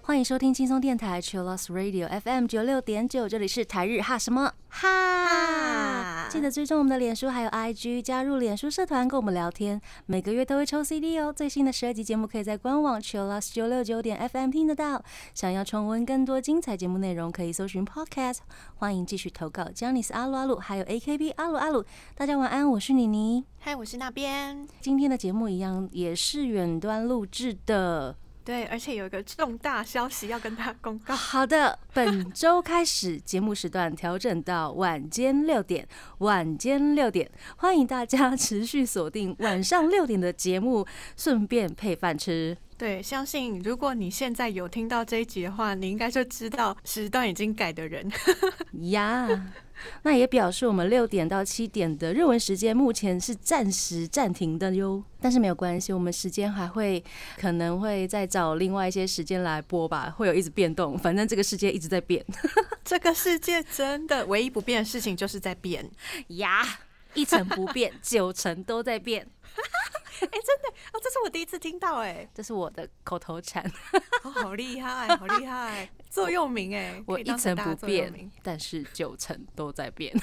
[0.00, 4.50] 欢迎收听轻松电台 Chillus Radio FM 九六点九，这里是台日哈什么？
[4.70, 5.85] 哈，
[6.36, 11.32] 记得追踪我们的脸书还有 IG，加入脸书社团跟我们聊天，每个月都会抽 CD 哦。
[11.32, 15.02] 最新的十二集节目可以在官网 Chillus 九六九点 FM 听得到。
[15.32, 18.40] 想要重温更多精彩节目内容，可以搜寻 Podcast。
[18.74, 21.82] 欢迎继续投稿 j a n i c e 阿鲁阿鲁，还有 AKB 阿鲁阿鲁。
[22.14, 23.42] 大家晚安，我是妮妮。
[23.60, 24.68] 嗨，我是那边。
[24.82, 28.14] 今天的节目一样也是远端录制的。
[28.46, 31.16] 对，而且有一个重大消息要跟大家公告。
[31.16, 35.88] 好的，本周开始节目时段调整到晚间六点，
[36.18, 40.86] 晚间六点，欢迎大家 持续锁定晚上六点的节目，
[41.16, 42.56] 顺便配饭吃。
[42.78, 48.08] 对，相信如果你现在有听到这一集的话，你应该就知道时段已经改的人
[48.92, 49.26] 呀。
[50.02, 55.02] 那也表示我们六点到七点的日文时间目前是暂时暂停的哟。
[55.20, 57.02] 但是没有关系，我们时间还会
[57.36, 60.96] 可能会再找另外一些时间来播吧，会有一直变动。
[60.96, 62.24] 反正这个世界一直在变，
[62.84, 65.90] 这个世界真的唯一不变的事情就是在变
[66.28, 66.78] 呀，
[67.14, 69.26] 一成不变，九成都在变。
[70.26, 73.64] 哎，真的哦，这是我第一次听到，哎，这是我的口头禅，
[74.22, 80.14] 好厉害，好厉害，座右铭，哎，我一成不变，但是九成都在变，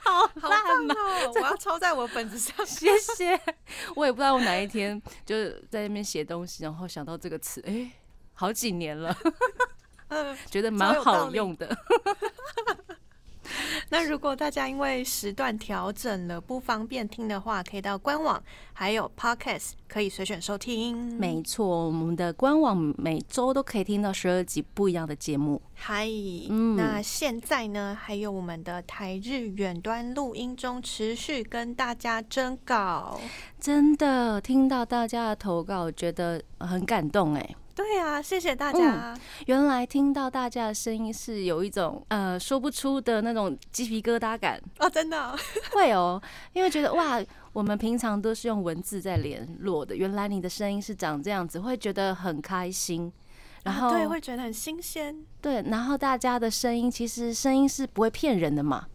[0.00, 1.32] 好好棒哦！
[1.34, 3.40] 我要抄在我本子上，谢谢。
[3.96, 7.90] 我也不知道我哪一天就是在那边写东西，然后想到这个词，哎，
[8.32, 9.16] 好几年了，
[10.08, 11.76] 嗯，觉得蛮好用的。
[13.90, 20.96] 那如果大家因为时段调整了不方便听的话，可以到官网，还有 Podcast 可以随选收听。
[21.18, 25.60] 没错，我们的官网每周都可以听到十二集不一样的节目。
[25.74, 26.08] 嗨，
[26.48, 33.20] 嗯，那现在呢，还有我们的台日远端录音中，持续跟大家征稿。
[33.60, 37.54] 真的听到大家的投稿，觉得很感动哎。
[37.74, 39.18] 对啊，谢谢大家。
[39.46, 45.36] 原来听到大家的声音是有一种呃说不出的那种鸡皮疙瘩感哦，真的
[45.72, 47.20] 会哦，因为觉得哇，
[47.52, 53.12] 我们平常都是用文字在联络的，原来你的声音是长这样子，会觉得很开心。
[53.64, 55.24] 然后对，会觉得很新鲜。
[55.40, 58.86] 对，然后大家的声音其实声音是不会骗人的嘛。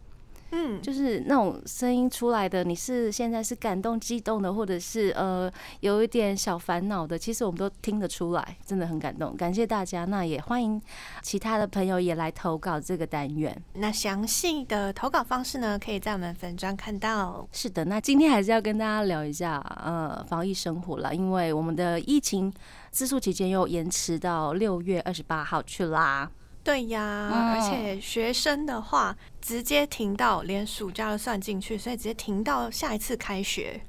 [0.52, 5.50] 嗯，就是那种声音出来的，你是现在是感动、激动的，或者是呃
[5.80, 9.36] 有一点小烦恼的，其实我们都听得出来，真的很感动。
[9.36, 10.80] 感谢大家，那也欢迎
[11.22, 13.56] 其他的朋友也来投稿这个单元。
[13.74, 17.46] 那详细的投稿方式呢，可以在我们粉专看到。
[17.52, 22.52] 是的，那今天还是要跟大家聊一下呃防疫生活了，因为我们的疫情
[22.90, 26.30] 自述期间又延迟到六月二十八号去啦。
[26.70, 33.84] 对呀，而且学生的话直接停到连暑假都算进去，所以直接停到下一次开学，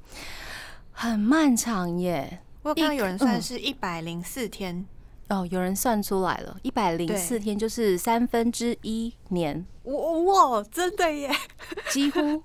[0.92, 2.40] 很漫长耶。
[2.64, 4.84] 我看到有人算是一百零四天
[5.30, 9.64] 哦，有人算出来了，一百零四天就是三分之一年。
[9.84, 11.32] 哇哇，真的耶，
[11.92, 12.44] 几乎。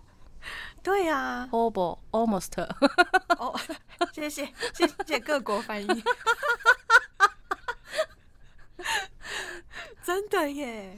[0.83, 2.63] 对呀，almost almost。
[3.39, 3.59] 哦，
[4.13, 5.87] 谢谢谢谢各国翻译。
[10.07, 10.97] 真的耶！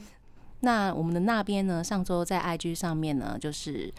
[0.59, 1.83] 那我们的那边呢？
[1.83, 3.91] 上周在 IG 上面呢，就是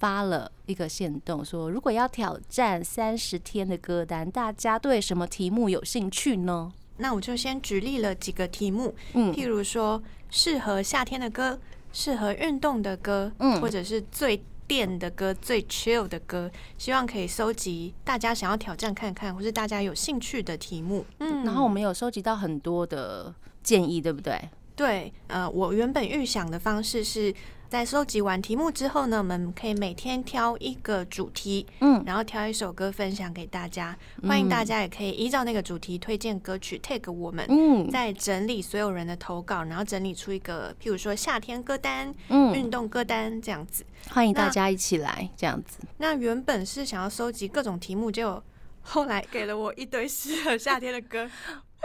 [0.00, 6.72] 发了一个线动，说如果要挑战三十天的歌单，大家对什么题目有兴趣呢？
[6.96, 11.56] 那我就先举例了几个题目，嗯，譬如说适合夏天的歌，
[11.92, 21.06] 适合运动的歌，嗯，或者是最电的歌、最 chill 的歌，希望可以收集大家想要挑战看看，或是大家有兴趣的题目。
[21.18, 23.32] 嗯，然后我们有收集到很多的。
[23.68, 24.40] 建议对不对？
[24.74, 27.34] 对，呃，我原本预想的方式是
[27.68, 33.94] 在收集完题目之后呢，我们可以每天挑一个主题，嗯，然后挑一首歌分享给大家。
[34.26, 43.84] 欢迎大家也可以依照那个主题推荐歌曲，tag 我们，嗯，再整理所有人的投稿，然后整理出一个，譬如说夏天歌单，嗯，运动歌单这样子。
[44.08, 45.78] 欢迎大家一起来这样子。
[45.98, 48.42] 那原本是想要收集各种题目，就
[48.80, 51.28] 后来给了我一堆适合夏天的歌。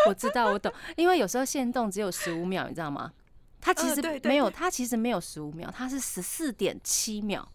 [0.08, 3.12] 我知道，我懂，因为有时候限动只有十五秒，你知道吗？
[3.62, 7.48] 它其实没有，它其实没有十五秒，它是十四点七秒。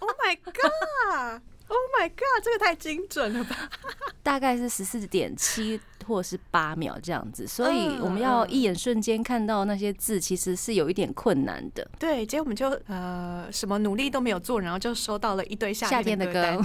[0.00, 1.42] Oh my god!
[1.72, 2.44] Oh my god!
[2.44, 3.70] 这个太精准了吧！
[4.22, 11.88] 大概是十四点七或者是八秒这样子，所以我们要一眼瞬间看到那些字，其实是有一点困难的。
[11.98, 16.62] 对，结果我们就呃什么努力都没有做，然后就收到了一堆夏天的歌。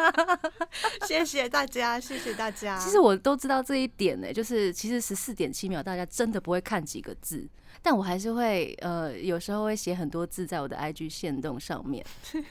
[1.08, 2.78] 谢谢大家，谢谢大家。
[2.78, 7.48] 其实我都知道这一点呢，就是其实十四点七秒大家真的不会看几个字，
[7.82, 12.04] 但我还是会呃有时候会写很多字在我的 IG 线动上面。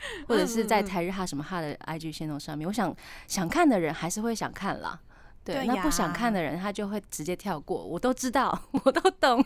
[0.28, 2.94] 或者是在台日哈什么哈的 IG 线动上面，我想
[3.26, 5.00] 想看的人还是会想看啦。
[5.44, 7.84] 对，那不想看的人他就会直接跳过。
[7.84, 9.44] 我都知道， 我都懂。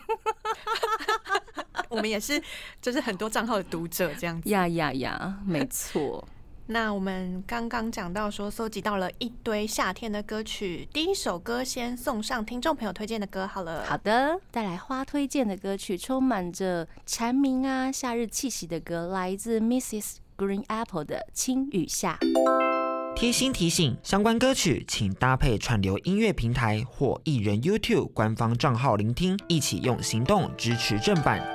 [1.89, 2.41] 我们也是，
[2.81, 4.49] 就是很多账号的读者这样子。
[4.49, 6.25] 呀呀呀，没错。
[6.67, 10.87] 那我们刚刚讲到说，搜集到了一堆夏天的歌曲。
[10.93, 13.83] 第一首歌先送上听众朋友推荐的歌好了。
[13.83, 20.17] 好的，带来花推荐的歌曲，充满着蝉鸣啊、夏日气息的歌，来自 Mrs.
[20.39, 22.17] Green Apple 的《青雨下》。
[23.13, 31.45] 贴心提醒：相关歌曲请搭配串流音乐平台或艺人 YouTube 官方账号聆听，一起用行动支持正版。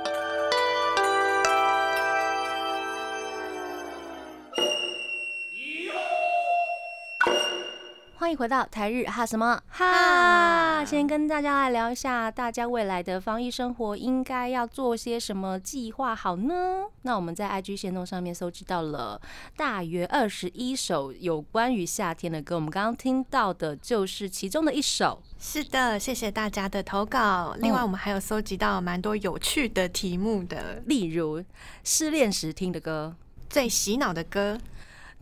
[8.25, 16.85] 欢迎回到台日哈什么哈，先跟大家来聊一下，大家未来的防疫生活应该要做些什么计划好呢？
[17.03, 19.21] 那我们在 IG 线动上面搜集到了
[19.55, 25.21] 大约二十一首有关于夏天的歌，我们刚刚听到的就是其中的一首。
[25.37, 27.55] 是的，谢谢大家的投稿。
[27.59, 31.43] 另外，我们还有搜集到蛮多有趣的题目的，例如
[31.83, 33.15] 失恋时听的歌、
[33.47, 34.57] 最洗脑的歌、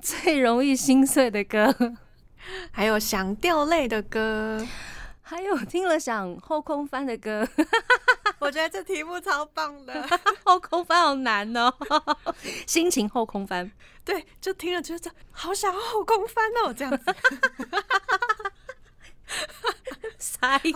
[0.02, 1.76] 最容易心碎的歌。
[2.72, 4.66] 还有想掉泪的歌，
[5.22, 7.48] 还有听了想后空翻的歌，
[8.40, 10.08] 我觉得这题目超棒的，
[10.44, 11.74] 后空翻好难哦，
[12.68, 13.72] 心情后空翻，
[14.04, 17.16] 对，就听了觉得好想后空翻哦，这样子，
[20.20, 20.74] 塞期。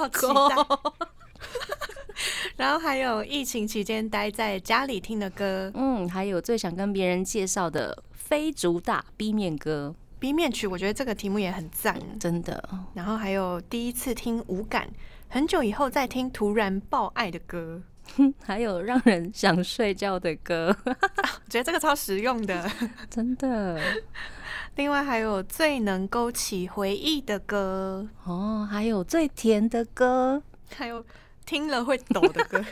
[2.56, 9.94] 然后还有疫情期间待在家里听的歌，嗯，还有最想跟别人介绍的非主打 B 面歌。
[10.19, 12.69] B 面曲，我觉得这个题目也很赞，真的。
[12.94, 14.90] 然后还有第一次听无感，
[15.28, 17.81] 很久以后再听突然爆爱的歌，
[18.44, 20.75] 还有让人想睡觉的歌，
[21.50, 22.69] 觉得这个超实用的，
[23.10, 23.80] 真的。
[24.75, 30.42] 另外还有最能勾起回忆的歌，哦，还有最甜的歌，
[30.75, 31.04] 还有
[31.46, 32.63] 听了会抖的歌。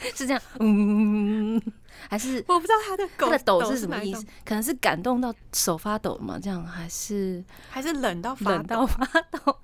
[0.14, 1.60] 是这样，嗯，
[2.10, 4.26] 还是我不知道他的他的抖是什么意思？
[4.44, 6.40] 可能是感动到手发抖嘛？
[6.42, 9.56] 这样还是还是冷到冷到发抖？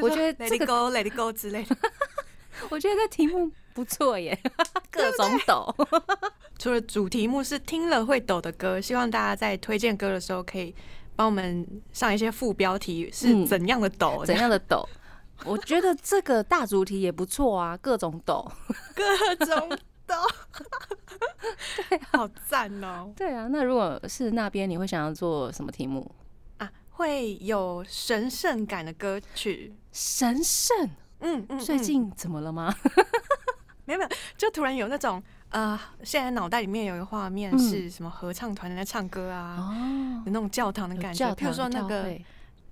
[0.00, 1.76] 我觉得 Let it go, Let it go 之类的。
[2.70, 4.38] 我觉得这题目不错耶，
[4.92, 5.74] 各种抖。
[6.56, 10.72] 除了主题目是听了会抖的歌，希望大家在推荐歌的时候可以
[11.16, 14.88] 帮我们上一些副标题是怎样的抖，怎样的抖。
[15.44, 18.48] 我觉得这个大主题也不错啊，各种抖，
[18.94, 19.76] 各种
[20.12, 20.64] 抖，
[21.88, 23.10] 对，好赞哦。
[23.16, 26.10] 对啊，那如果是那边，你会想要做什么题目？
[26.58, 26.70] 啊？
[26.90, 30.90] 会有神圣感的歌曲，神圣？
[31.20, 32.74] 嗯嗯，最近怎么了吗？
[33.86, 42.16] 没有没有，就突然有那种呃，现在脑袋里面有一个画面是什么合唱团在唱歌啊，哦，有那种教堂的感觉，比如说那个。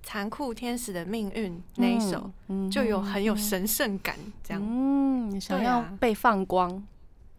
[0.03, 2.27] 残酷天使的命运那一首，
[2.71, 6.83] 就有很有神圣感，这样，嗯，想要被放光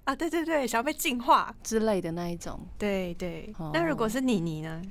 [0.04, 3.54] 啊，对对对，想要被净化之类的那一种，对对。
[3.72, 4.82] 那如果是你你呢？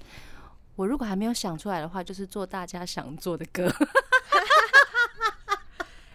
[0.77, 3.69] 我如果还没有想出来的话，就是做大家想做的歌。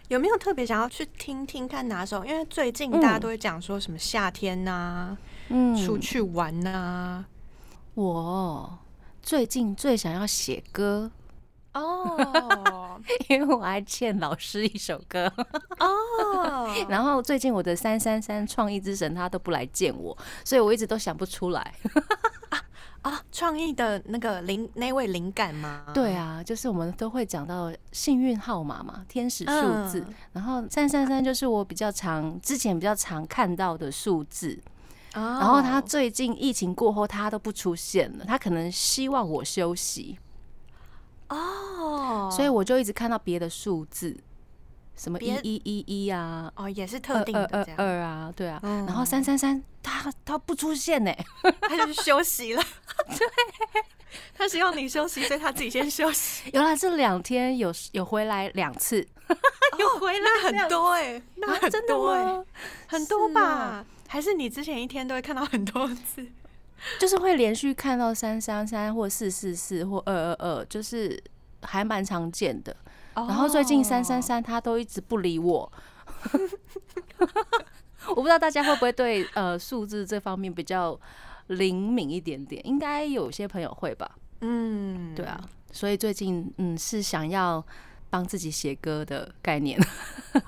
[0.09, 2.23] 有没有特别想要去听听看哪首？
[2.25, 5.15] 因为最近大家都会讲说什么夏天呐，
[5.49, 7.25] 嗯，出去玩呐。
[7.93, 8.79] 我
[9.21, 11.11] 最近最想要写歌。
[11.79, 15.31] 哦， 因为我还欠老师一首歌
[15.79, 16.69] 哦。
[16.89, 21.73] 然后最近我的三三三创意之神他都不来见我，所以我一直都想不出来
[22.49, 22.63] 啊
[23.03, 23.21] 啊！
[23.31, 25.85] 创意的那个灵那位灵感吗？
[25.93, 30.03] 对啊，就是我们都会讲到幸运号码嘛，天使数字。
[30.33, 34.59] 然后三三三就是我比较常之前比较常看到的数字。
[35.13, 40.19] 然后他最近疫情过后他都不出现了，他可能希望我休息。
[41.29, 41.37] 哦，
[42.31, 44.15] 所以我就一直看到别的数字，
[44.95, 51.13] 什么一一一一啊，哦，也是特定的二二二啊，对啊，然后三三三，他他不出现呢，
[51.61, 52.63] 他就 休息了，
[53.17, 53.27] 对，
[54.33, 56.49] 他希望你休息，所以他自己先休息。
[56.53, 59.05] 原来这两天有有回来两次，
[59.77, 62.45] 有回来很多哎，那很多哎，
[62.87, 63.85] 很多吧？
[64.07, 66.25] 还是你之前一天都会看到很多次？
[66.99, 71.21] 就是会连续看到三三三或四四四或二二二，就是
[71.67, 72.75] 还蛮常见的。
[73.13, 75.71] 然后最近三三三他都一直不理我，
[78.09, 80.97] 我不知道大家会不会对呃数字这方面比较
[81.47, 84.09] 灵敏一点点，应该有些朋友会吧。
[84.41, 85.39] 嗯，对啊，
[85.71, 87.65] 所以最近嗯是想要
[88.09, 89.79] 帮自己写歌的概念。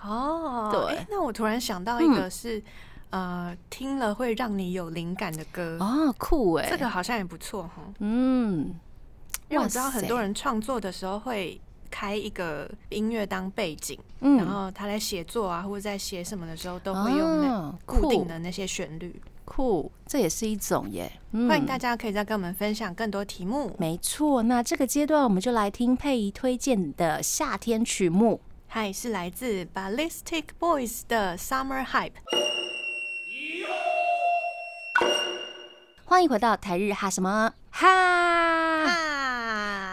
[0.04, 2.62] 哦， 对，那我突然想到一个是
[3.10, 7.82] 呃听了会让你有灵感的歌哦，酷哎，这个好像也不错哈。
[7.98, 8.76] 嗯，
[9.50, 11.60] 因为我知道很多人创作的时候会。
[11.92, 19.20] 开一个音乐当背景，然后他在写作啊，或者在写什么的时候，都会用那固定的那些旋律。
[19.44, 21.12] 酷，这也是一种耶。
[21.32, 23.76] 欢迎大家可以再跟我们分享更多题目。
[23.80, 28.40] 没错，那这个阶段我们就来听佩仪推荐的夏天曲目。
[28.68, 32.12] 嗨，是来自 Ballistic Boys 的 Summer Hype。
[36.06, 38.39] 欢迎回到台日哈什么哈。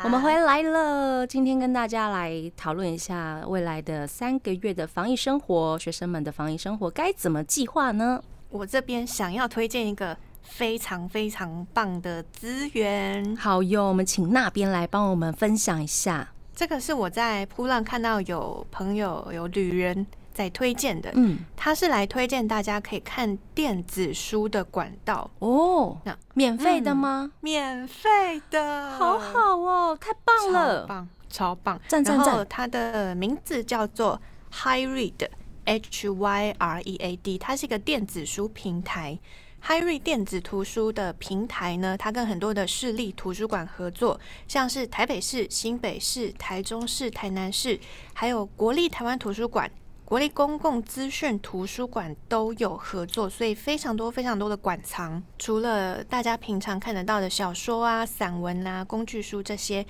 [0.07, 8.23] 我们回来了，今天跟大家来讨论一下未来的三个月的防疫生活，学生们的防疫生活该怎么计划呢？
[8.51, 16.29] 我这边想要推荐一个非常非常棒的资源，好哟，我们请那边来帮我们分享一下。
[16.55, 20.07] 这个是我在铺浪看到有朋友有旅人。
[20.37, 25.99] 在推荐的，嗯，他是来推荐大家可以看电子书的管道哦。
[26.05, 27.33] 那免费的吗？
[27.41, 32.47] 免费的，好好哦，太棒了，棒，超棒，赞赞赞！
[32.51, 34.21] 它的名字叫做
[34.53, 39.19] Hi Read，H Y R E A D，它是一个电子书平台。
[39.63, 47.81] Hi Read 电子图书的平台呢，它跟很多的市立图书馆合作，像是台北市、新北市、台中市、台南市，
[48.13, 49.69] 还有国立台湾图书馆。
[50.07, 55.21] 国立公共资讯图书馆都有合作，所以非常多非常多的馆藏。
[55.37, 59.85] 除了大家平常看得到的小说啊、散文啊、工具书这些，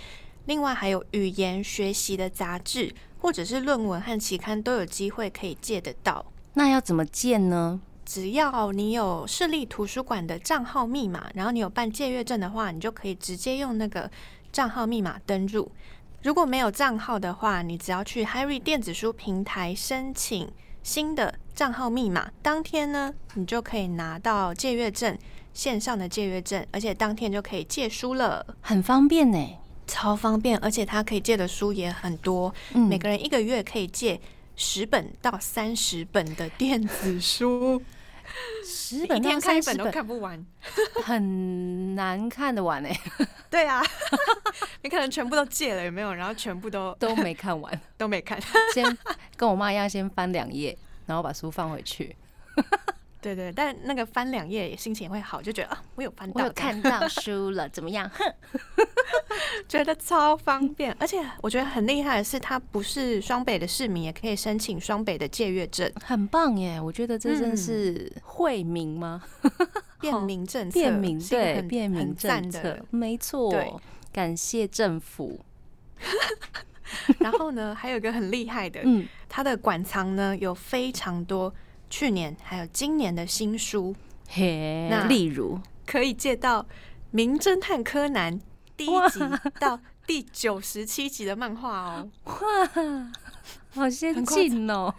[0.47, 6.25] 另外还有语言学习的杂志，或者是论文和期刊，都有机会可以借得到。
[6.55, 7.83] 那要怎么借呢？
[8.07, 14.11] 只要你有市立图书馆的账号密码，然后你有办借阅证的话，你就可以直接用那个
[14.51, 15.71] 账号密码登入。
[16.23, 20.51] 如果没有账号的话，你只要去 Harry 电子书平台申请
[20.83, 25.17] 新的账号密码，当天呢，你就可以拿到借阅证，
[25.55, 29.39] 线上的借阅证，而且当天就可以借书了，很方便呢，
[29.87, 34.21] 超方便，而且他可以借的书也很多，每个人一个月可以借
[34.57, 37.81] 十本到三十本的电子书。
[38.65, 40.45] 十本天看一本都看不完，
[41.05, 43.01] 很难看得完哎。
[43.51, 43.83] 对啊，
[44.83, 46.13] 你可能全部都借了有没有？
[46.13, 48.39] 然后全部都 都没看完，都没看。
[48.75, 48.85] 先
[49.37, 50.77] 跟我妈一样，先翻两页，
[51.07, 52.15] 然后把书放回去。
[53.35, 58.09] 对对，但那个翻两页心情会好，就觉得啊，我有翻到，我有看到 书了，怎么样？
[58.15, 58.25] 哼，
[59.67, 66.81] 觉得超方便，而且我觉得很厉害的是，它不是双北的市民也可以申请双北的借阅证，很棒耶！
[66.81, 69.23] 我觉得这真的是惠民吗？
[70.01, 73.81] 便民政策，便民对便民政策，没错，
[74.13, 75.41] 感谢政府。
[77.19, 81.53] 然后呢，还有一个很厉害的，嗯，它的馆藏呢有非常多。
[81.89, 83.95] 去年还有今年的新书，
[84.91, 85.59] 那例如？
[85.87, 86.63] 可以借到
[87.13, 88.39] 《名侦探柯南》
[88.77, 89.21] 第一集
[89.61, 93.13] 到第九十七集的漫画哦，哇，
[93.71, 94.93] 好先进哦，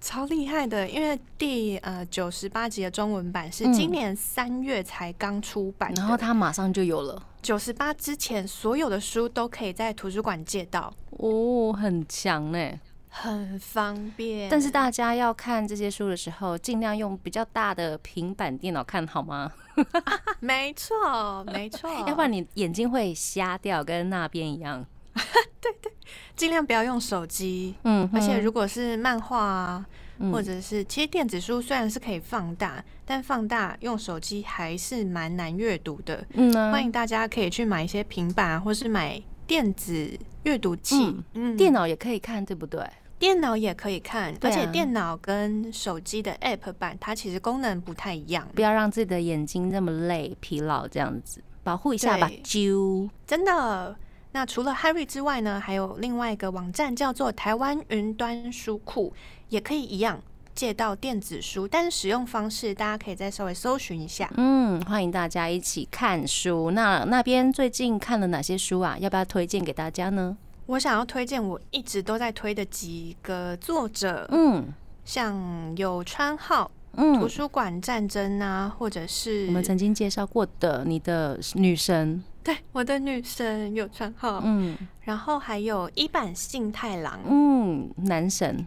[0.00, 0.88] 超厉害的！
[0.88, 7.24] 因为第呃九十八集的中文版是今年三月才刚出版，然后它马上就有了。
[7.40, 12.78] 九十八之前所有的书都可以在图书馆借到，哦，很强哎。
[13.14, 19.52] 很方便，但是大家要看这些书的时候，尽量用比较大的平板电脑看好吗？
[20.40, 24.84] 没错，没错， 要不然你眼睛会瞎掉，跟那边一样。
[25.60, 25.92] 对对，
[26.34, 27.74] 尽量不要用手机。
[27.84, 29.86] 嗯，而且如果是漫画啊，
[30.32, 36.26] 或者是其实电子书虽然是可以放大，但放大用手机还是蛮难阅读的。
[36.32, 41.14] 嗯，欢迎大家可以去买一些平板，或是买电子阅读器。
[41.34, 42.82] 嗯，电脑也可以看，对不对？
[43.22, 48.44] 电脑也可以看，而且电脑跟手机的 App 版，它其实功能不太一样。
[48.52, 52.28] 不要让自己的眼睛那么累、疲劳这样子，保护一下吧。
[52.42, 53.94] 啾，真的。
[54.32, 59.14] 那除了 Harry 之外呢，还有另外一个网站叫做台湾云端书库，
[59.50, 60.20] 也可以一样
[60.52, 64.28] 借到电子书，但是使用方式大家可以再稍微搜寻一下。
[64.36, 66.72] 嗯，欢迎大家一起看书。
[66.72, 68.96] 那那边最近看了哪些书啊？
[68.98, 70.36] 要不要推荐给大家呢？
[70.66, 74.72] 我想要推荐我一直都在推的几个作者，嗯，
[75.04, 88.66] 像有川浩、嗯，图书馆战争啊，或者是我们曾经介绍过的你的女神，对，我的女神有川浩，嗯，然后还有一版幸太郎，嗯，男神，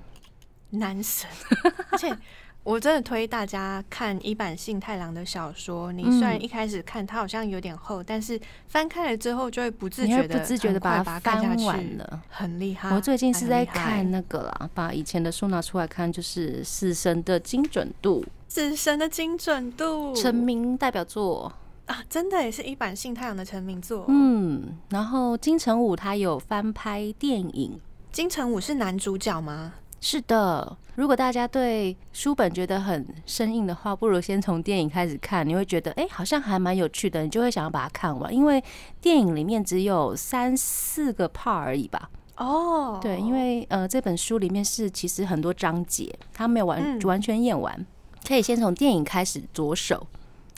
[0.71, 1.29] 男神，
[1.91, 2.15] 而且。
[2.65, 5.91] 我真的推大家看一版幸太郎的小说。
[5.91, 12.93] 你虽然一开始看它好像有点厚，但是翻开了之后就会不自觉的、不自觉的把它翻完了，很厉害。
[12.95, 18.21] 我最近是在看那个啦，把以前的书拿出来看，就是《死神的精准度》。
[18.47, 21.53] 死神的精准度，成名代表作
[21.85, 24.05] 啊，真的也是一版幸太郎的成名作。
[24.07, 27.79] 嗯，然后金城武他有翻拍电影，
[28.11, 29.73] 金城武是男主角吗？
[30.07, 38.31] 是的，如果大家对书本觉得很生硬的话，不如先从电影开始看，你会觉得哎，好像还蛮有趣的，你就会想要把它看完。
[38.31, 38.63] 因为
[39.01, 42.11] 电影里面只有三四个 part 而已吧？
[42.37, 47.83] 哦，对，因为呃，这本书里面是其实很多章节，它没有完完全演完，
[48.27, 50.05] 可以先从电影开始着手。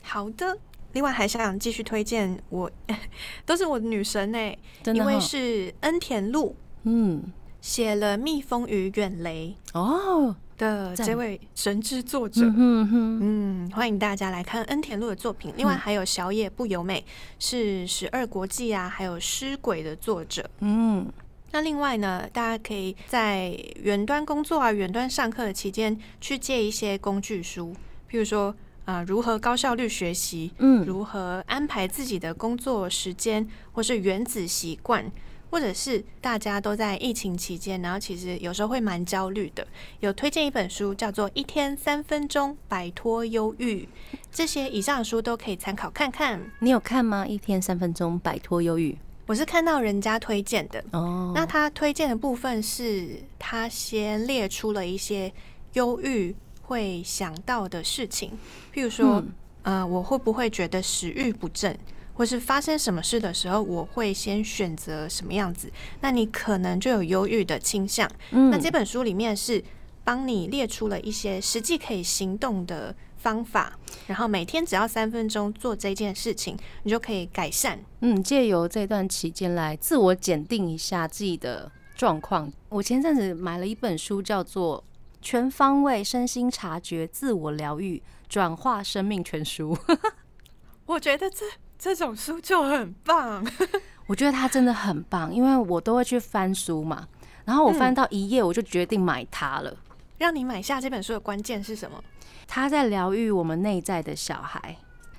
[0.03, 0.57] 好的，
[0.91, 2.69] 另外还想继续推荐我，
[3.47, 4.57] 都是我的女神哎，
[4.93, 7.23] 一位是恩田路，嗯。
[7.67, 15.53] 写了《蜜蜂与远雷》哦的这位神之作者，嗯嗯，欢迎大家来看恩田路的作品。
[15.57, 17.03] 另外还有小野不由美，
[17.39, 20.49] 是十二国际啊，还有尸鬼的作者。
[20.61, 21.05] 嗯，
[21.51, 23.49] 那另外呢，大家可以在
[23.83, 27.73] 远端工作啊、远端上课的期间去借一些工具书，
[28.09, 28.55] 譬如说
[28.85, 35.11] 啊，如何高效率学习，嗯，如何安排自己的工作时间，或是原子习惯。
[35.49, 39.65] 或者是大家都在疫情期间，然后其实有时候会蛮焦虑的。
[39.99, 43.87] 有推荐一本书，叫做《一天三分钟摆脱忧郁》，
[44.31, 46.39] 这些以上的书都可以参考看看。
[46.59, 47.23] 你有看吗？
[47.27, 48.91] 《一天三分钟摆脱忧郁》，
[49.25, 50.83] 我是看到人家推荐的。
[50.91, 55.31] 哦，那他推荐的部分是他先列出了一些
[55.73, 58.31] 忧郁会想到的事情，
[58.73, 59.23] 譬如说，
[59.63, 61.77] 呃，我会不会觉得食欲不振？
[62.17, 65.71] 或是发生什么事的时候，我会先选择什么样子？
[66.01, 68.09] 那你可能就有忧郁的倾向。
[68.31, 69.63] 嗯，那这本书里面是
[70.03, 77.79] 帮你列出了一些实际可以行动的方法，然后每天只要三分钟做这件事情，你就可以改善。
[78.01, 82.51] 嗯，借由这段期间来自我检定一下自己的状况。
[82.69, 84.83] 我前阵子买了一本书，叫做
[85.21, 89.75] 《全方位身心察觉自我疗愈转化生命全书》。
[90.87, 91.45] 我觉得这。
[91.77, 93.45] 这种书就很棒，
[94.07, 97.07] 我觉得它真的很棒，因为我都会去翻书嘛，
[97.45, 99.75] 然后我翻到一页，我就决定买它了。
[100.17, 102.03] 让你买下这本书的关键是什么？
[102.47, 104.75] 它在疗愈我们内在的小孩。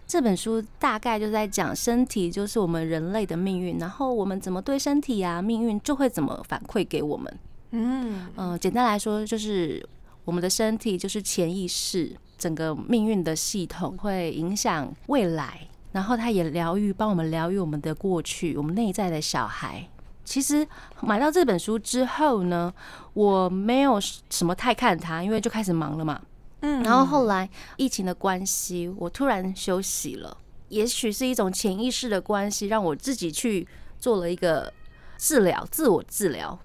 [0.07, 7.39] 这本书大概就在讲身体就是我们人类的命运，然后我们怎么对身体啊，命运就会怎么反馈给我们。
[7.73, 9.87] 嗯嗯，简单来说就是
[10.25, 15.68] 我们的身体就是潜意识，整个命运的系统会影响未来。
[15.99, 19.85] 然后他也疗愈，帮我们疗愈我们的过去，我们内在的小孩。
[20.25, 20.65] 其实
[21.01, 22.73] 买到这本书之后呢，
[23.15, 26.23] 我没有什么太看它，因为就开始忙了嘛。
[26.61, 26.85] 嗯。
[26.85, 30.39] 然后后来疫情的关系，我突然休息了。
[30.69, 33.67] 也许是一种潜意识的关系，让我自己去
[33.99, 34.73] 做了一个
[35.17, 36.57] 治疗，自我治疗。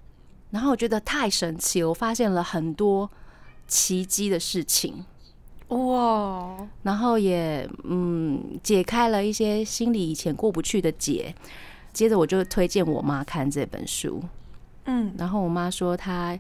[0.52, 3.10] 然后我觉得太神奇，我发现了很多
[3.68, 5.04] 奇迹的事情。
[5.74, 11.34] 哇，然后也嗯解开了一些心里以前过不去的结，
[11.92, 14.24] 接着我就推荐我妈看这本书，
[14.86, 16.38] 嗯，然后我妈说她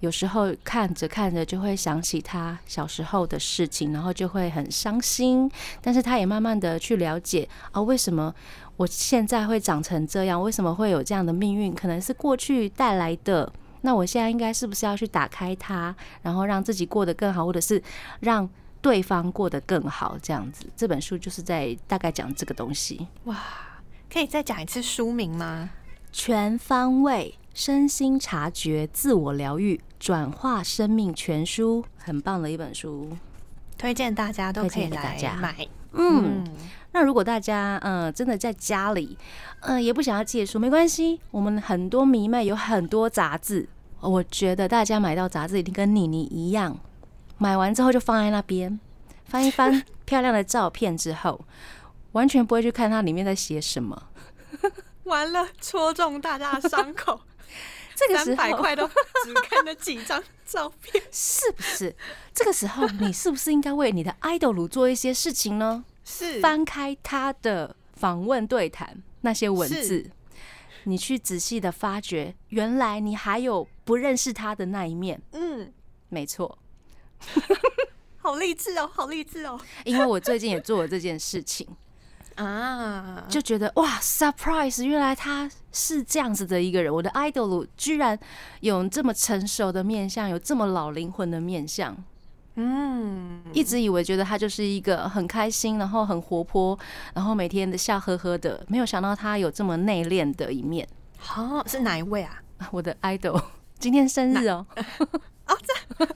[0.00, 8.34] 有时候看着看着就会想起她小时候的事情，然后就会很伤心，但是她也慢慢的去了解啊，为什么
[8.76, 13.52] 我现在会长成这样，为什么会有这样的命运，可能是过去带来的。
[13.84, 17.82] 那我现在应该是不是要去打开它，然后让自己过得更好，或者是
[18.20, 18.48] 让
[18.82, 20.18] 对方过得更好？
[20.20, 23.06] 这样子，这本书就是在大概讲这个东西。
[23.24, 23.38] 哇，
[24.12, 25.70] 可以再讲一次书名吗？
[26.10, 33.16] 全方位身心察觉、自我疗愈、转化生命全书，很棒的一本书，
[33.78, 35.66] 推荐大家都可以来买。
[35.92, 36.44] 嗯，
[36.92, 39.16] 那如果大家嗯真的在家里，
[39.60, 43.68] 嗯也不想要借书，没关系，我们很多迷妹有很多杂志，
[44.00, 46.78] 我觉得大家买到杂志一定跟妮妮一样，
[47.42, 48.78] 买完之后就放在那边，
[49.24, 51.44] 翻一翻 漂亮的照片之后，
[52.12, 54.10] 完全不会去看它里面在写什么，
[55.02, 57.20] 完了戳中大家的伤口，
[57.96, 61.96] 这个时候百块都只看了几张照片，是不是？
[62.32, 65.84] 这个时候你是不是应该为你的 idol 做一些事情呢？
[66.04, 66.40] 是。
[66.40, 70.08] 翻开他的访问对谈那些文字，
[70.84, 75.20] 你去仔细的发掘，原来你还有不认识他的那一面。
[75.32, 75.72] 嗯，
[76.08, 76.58] 没错，
[78.18, 79.60] 好 好励志哦，好励志哦！
[79.84, 81.66] 因为我最近也做了这件事情
[82.36, 84.82] 啊，就觉得哇，surprise！
[84.82, 88.18] 原来他是这样子的一个人，我的 idol 居然
[88.60, 91.94] 有这么成熟的面相，有这么老灵魂的面相。
[92.54, 96.78] 嗯，一直以为觉得他就是一个很开心，然后很活泼，
[97.14, 100.86] 然后每天的笑呵呵的，没有想到他有这么内敛的一面。
[101.18, 102.42] 好，是哪一位啊？
[102.70, 103.42] 我的 idol
[103.78, 104.66] 今天生日哦。
[105.46, 106.06] 哦，这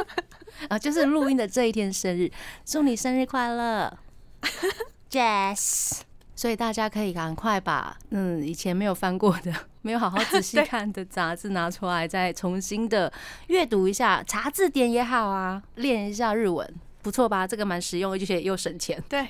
[0.68, 2.30] 啊，就是录音的这一天生日，
[2.64, 3.98] 祝你生日快乐，
[5.10, 6.00] Jess。
[6.38, 13.10] 所以大家可以赶快把嗯以前没有翻过的、没有好好仔细看的杂志拿出来，再重新的
[13.46, 16.74] 阅读一下，查字典也好啊，练一下日文，
[17.06, 17.46] 不错吧？
[17.46, 19.00] 这个蛮实用，而且又省钱。
[19.08, 19.24] 对，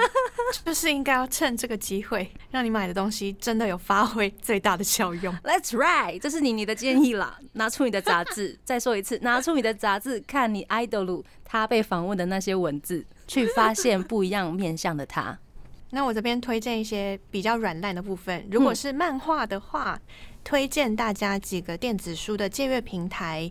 [0.66, 5.34] 就是应该要趁这个机会，让你买的东西真的有发挥最大的效用。
[5.38, 7.38] Let's right，这是你你的建议啦。
[7.54, 15.38] 拿出你的杂志， 再说一次，拿出你的杂志，看你 idol 他被访问的那些文字，去发现不一样面向的他。
[15.92, 18.46] 那我这边推荐一些比较软烂的部分。
[18.50, 19.98] 如果是漫画的话，
[20.44, 23.50] 推荐大家几个电子书的借阅平台：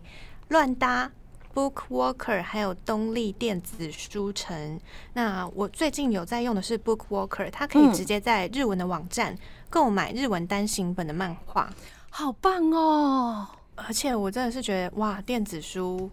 [0.50, 1.10] 乱搭、
[1.56, 4.78] Bookwalker，还有东立电子书城。
[5.14, 9.34] 那我最近有在用的是 Bookwalker，它可以直接在日文的网站
[9.70, 11.72] 购买日文单行本的漫画，
[12.10, 13.48] 好棒哦！
[13.74, 16.10] 而且我真的是觉得，哇，电子书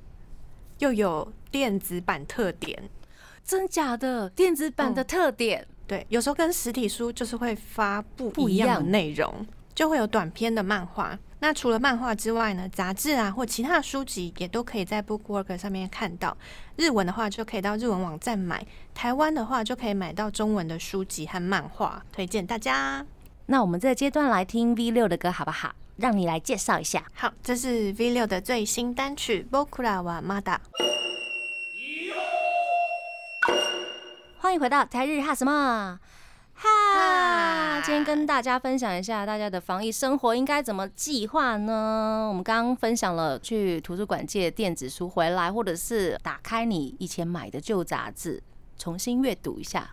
[0.79, 2.89] 又有电子版特点，
[3.43, 5.67] 真假的电子版的特点。
[5.85, 11.19] 对，有时候跟实体书就是会发布不一样的内容，就会有短篇的漫画。
[11.43, 16.37] 那除了漫画之外呢，杂志啊或其他的书籍也都可以在 Bookwork 上面看到。
[16.77, 23.05] 日文的话就可以到日文网站买，台湾的话就可以买到中文的书籍和漫画，推荐大家。
[23.47, 25.75] 那我们这个阶段来听 V 六的歌好不好？
[25.97, 27.03] 让你来介绍一下。
[27.13, 30.41] 好，这是 V 六的最新单曲《Bokura wa Mada》。
[34.37, 35.99] 欢迎回到台日哈什么
[36.63, 37.81] 哈？
[37.85, 42.25] 今天跟大家分享一下大家的防疫生活应该怎么计划呢？
[42.29, 48.41] 我们刚刚分享了去图书馆借电子书回来，或者是打开你以前买的旧杂志
[48.77, 49.89] 重新阅读一下。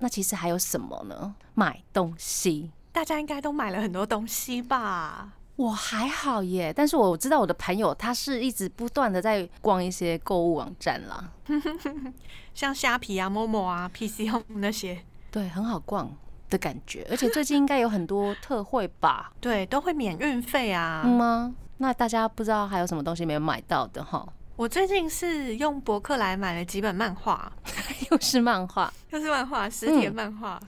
[0.00, 1.34] 那其实还有什么呢？
[1.54, 5.32] 买东西，大家应该都买了很多东西吧？
[5.56, 11.32] 我还好耶，但是我知道我的朋友他是一直不断的在逛一些购物网站啦，
[12.54, 16.10] 像虾皮啊、某某啊、PC Home 那些，对，很好逛
[16.50, 19.32] 的感觉，而且最近应该有很多特惠吧？
[19.40, 21.02] 对，都会免运费啊？
[21.04, 21.54] 吗？
[21.78, 24.26] 那大家不知道还有什么东西没有买到的哈？
[24.56, 27.52] 我最近是用博客来买了几本漫画，
[28.10, 30.60] 又是漫画，又是漫画，实体漫画。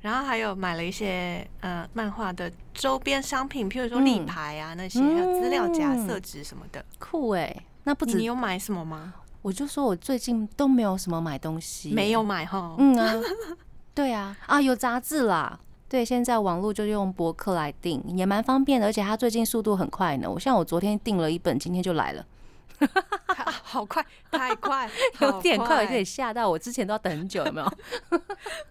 [0.00, 7.64] 然后还有买了一些呃漫画的周边商品，譬如说立牌啊那些，还有资料夹、色纸什么的，酷哎！
[7.84, 9.14] 那不止你有买什么吗？
[9.42, 12.74] 我就说我最近都没有什么买东西，没有买哈。
[12.78, 13.14] 嗯啊，
[13.96, 20.30] 对啊，啊有杂志啦，对，现在网络就用博客来订，也蛮方便的，而且它最近速度很快呢。
[20.30, 22.26] 我像我昨天订了一本，今天就来了。
[23.64, 24.88] 好快，太快，
[25.20, 26.58] 有点快，可以吓到我。
[26.58, 27.66] 之前都要等很久，有没有？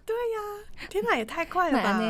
[0.06, 2.00] 对呀，天哪，也太快了吧！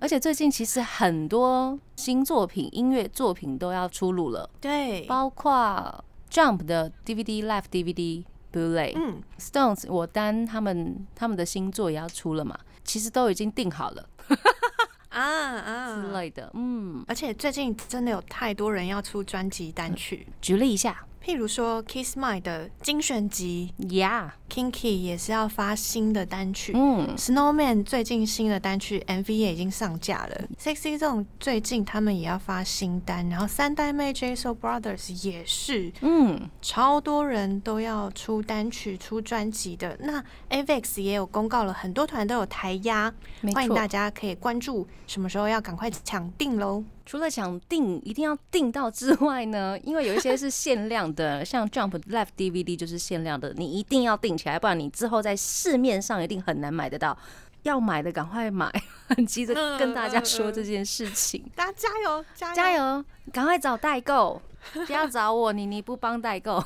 [0.00, 14.08] 而且最近其实很多新作品、音乐作品都要出炉了，对，包括 Jump 的 DVD、Live DVD、Blu-ray，嗯，Stones 我单他们他们的新作也要出了嘛，其实都已经定好了
[15.10, 16.02] 啊啊。
[16.02, 21.04] 之类的，嗯，而且最近真的有太多人要出专辑单曲，举例一下。
[21.22, 26.72] 譬如说，Kiss My 的精选集，Yeah，Kinky 也是要发新的单曲。
[26.74, 30.48] 嗯，Snowman 最近新的单曲 MV 也已经上架了。
[30.58, 39.96] Sexy Zone 最近他们也要发新单，然后三代妹 JSO Brothers 也是，嗯，超多人都要出单曲、出专辑的。
[40.00, 43.12] 那 Avex 也有公告了，很多团都有台压，
[43.52, 46.82] 欢迎大家可以关注，什么时候要赶快抢定喽。
[47.10, 57.18] 除了想订一定要订到之外呢，因为有一些是限量的，像 Jump Live DVD 就是限量的，你一定要订起来，不然你之后在市面上一定很难买得到。
[57.64, 58.70] 要买的赶快买，
[59.08, 61.44] 很急着跟大家说这件事情。
[61.56, 64.40] 大家加油，加油加油，赶快找代购，
[64.86, 66.64] 不要找我，你你不帮代购，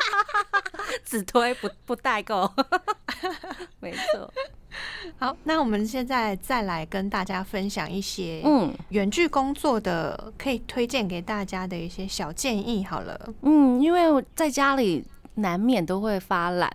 [1.02, 2.52] 只推不不代购，
[3.80, 4.30] 没错。
[5.18, 12.84] 好，那我们现在再来跟大家分享一些嗯远距工作的可以推荐给大家的一些小建议。
[12.84, 16.70] 好了，嗯，因为我在家里难免都会发懒，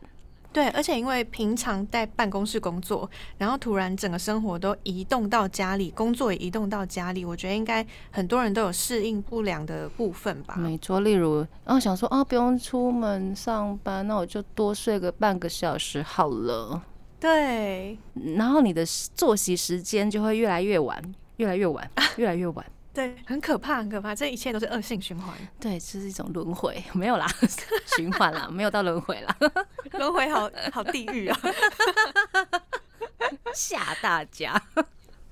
[0.53, 10.55] 对，而且因为平常在办公室工作，然后突然整个生活都移动到家里，工作也移动到家里，我觉得应该很多人都有适应不良的部分吧。
[10.57, 16.81] 没错，例如，然后想说啊，不用出门上班，那我就多睡个半个小时好了。
[17.21, 17.95] 对，
[18.36, 20.99] 然后你的作息时间就会越来越晚，
[21.38, 22.65] 越来越晚，越来越晚。
[22.91, 25.38] 对，很可怕，很可怕，这一切都是恶性循环。
[25.60, 27.27] 对，这是一种轮回，没有啦，
[27.95, 29.38] 循环啦，没有到轮回啦，
[29.91, 31.39] 轮回好好地狱啊！
[33.53, 34.60] 吓大家。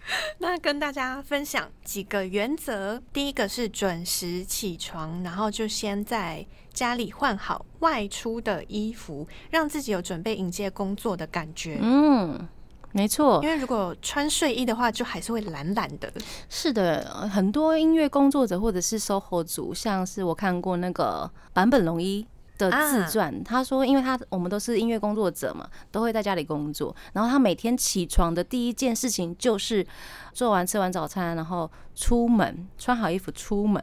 [0.40, 11.80] 那跟大家分享几个原则，第一个是准时起床，然后就先在家里换好外出的衣服，让自己有准备迎接工作的感觉。
[11.82, 12.48] 嗯。
[12.92, 16.12] 没错，因为如果穿睡衣的话，就还是会懒懒的。
[16.50, 22.26] 是的，很多音乐工作者或者是 SOHO 族，像是我看过那个坂本龙一
[22.60, 29.86] 的自传，他说，因为他我们都是音乐工作者嘛，都会在家里工作，然后他每天起床的第一件事情就是
[30.34, 33.82] 做完吃完早餐，然后出门穿好衣服出门，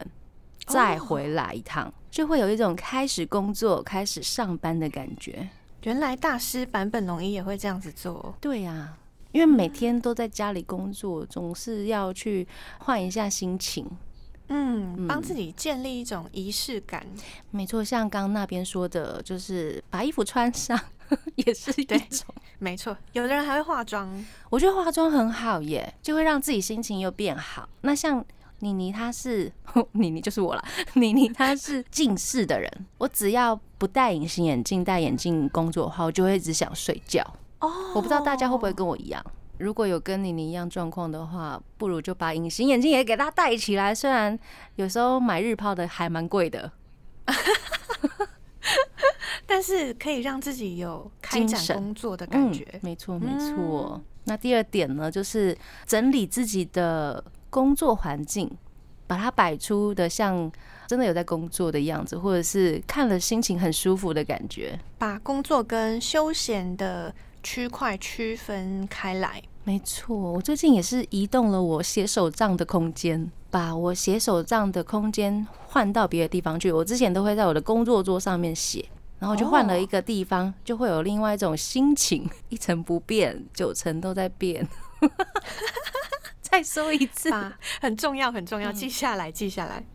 [0.67, 5.49] 再回来一趟，就会有一种开始工作、开始上班的感觉。
[5.83, 8.95] 原来大师版本龙一也会这样子做，对呀，
[9.31, 12.47] 因为每天都在家里工作，总是要去
[12.79, 13.89] 换一下心情，
[14.49, 17.05] 嗯，帮自己建立一种仪式感。
[17.51, 20.79] 没错，像刚那边说的，就是把衣服穿上，
[21.35, 22.27] 也是一种。
[22.59, 27.67] 没错，有的人还会化妆，我觉得化妆很好耶，就会让自己心情又变好。
[27.81, 28.23] 那像。
[28.59, 29.53] 妮妮她是
[29.93, 37.21] 妮妮就是我了， 妮妮她是近视的人，我只要不戴隐形眼镜、戴眼镜工作的话，我就会一直想睡觉。
[37.59, 39.23] 哦，我不知道大家会不会跟我一样，
[39.59, 43.93] 如果有跟妮妮一样状况的话，不如就把隐形眼镜也给它戴起来。
[43.93, 44.37] 虽然
[44.75, 46.71] 有时候买日抛的还蛮贵的，
[49.45, 52.65] 但是可以让自己有开展工作的感觉。
[52.81, 54.01] 没错，没错。
[54.25, 57.23] 那第二点呢，就是整理自己的。
[57.49, 58.51] 工作环境，
[59.07, 60.51] 把它摆出的像
[60.85, 64.77] 真的有在工作的样子，或者是看了心情很舒服的感觉。
[64.97, 67.11] 把工作跟休闲的
[67.49, 69.41] 区块区分开来。
[69.63, 76.69] 没错，我最近也是移动了我写手账的空间，把我写手账的空间换到别的地方去。
[76.69, 78.83] 我之前都会在我的工作桌上面写，
[79.17, 82.29] 然后就换了一个地方，就会有另外一种心情。
[82.49, 84.67] 一成不变，九成都在变。
[86.41, 87.31] 再说一次，
[87.79, 89.85] 很重要，很重要，记下来，记下来。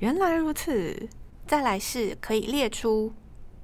[0.00, 1.08] 原来如此。
[1.46, 3.14] 再来是可以列出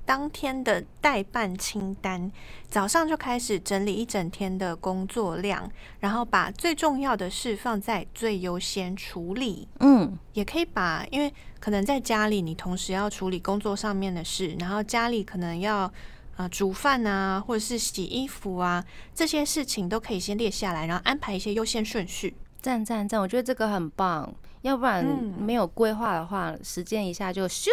[0.04, 2.30] 当天的代办清单，
[2.68, 9.68] 早上就开始整理一整天的工作量，然后把最重要的事放在最优先处理。
[9.80, 15.92] 嗯，也可以把，因为可能在家里你同时要处理工作上面的事，然后家里可能要。
[16.34, 18.82] 啊，煮饭啊，或者是洗衣服啊，
[19.14, 22.34] 这些事情都可以先列下来，然后安排一些优先顺序。
[22.62, 23.20] 赞赞赞！
[23.20, 25.04] 我觉得这个很棒，要不然
[25.38, 27.68] 没有规划的话，时间一下就咻。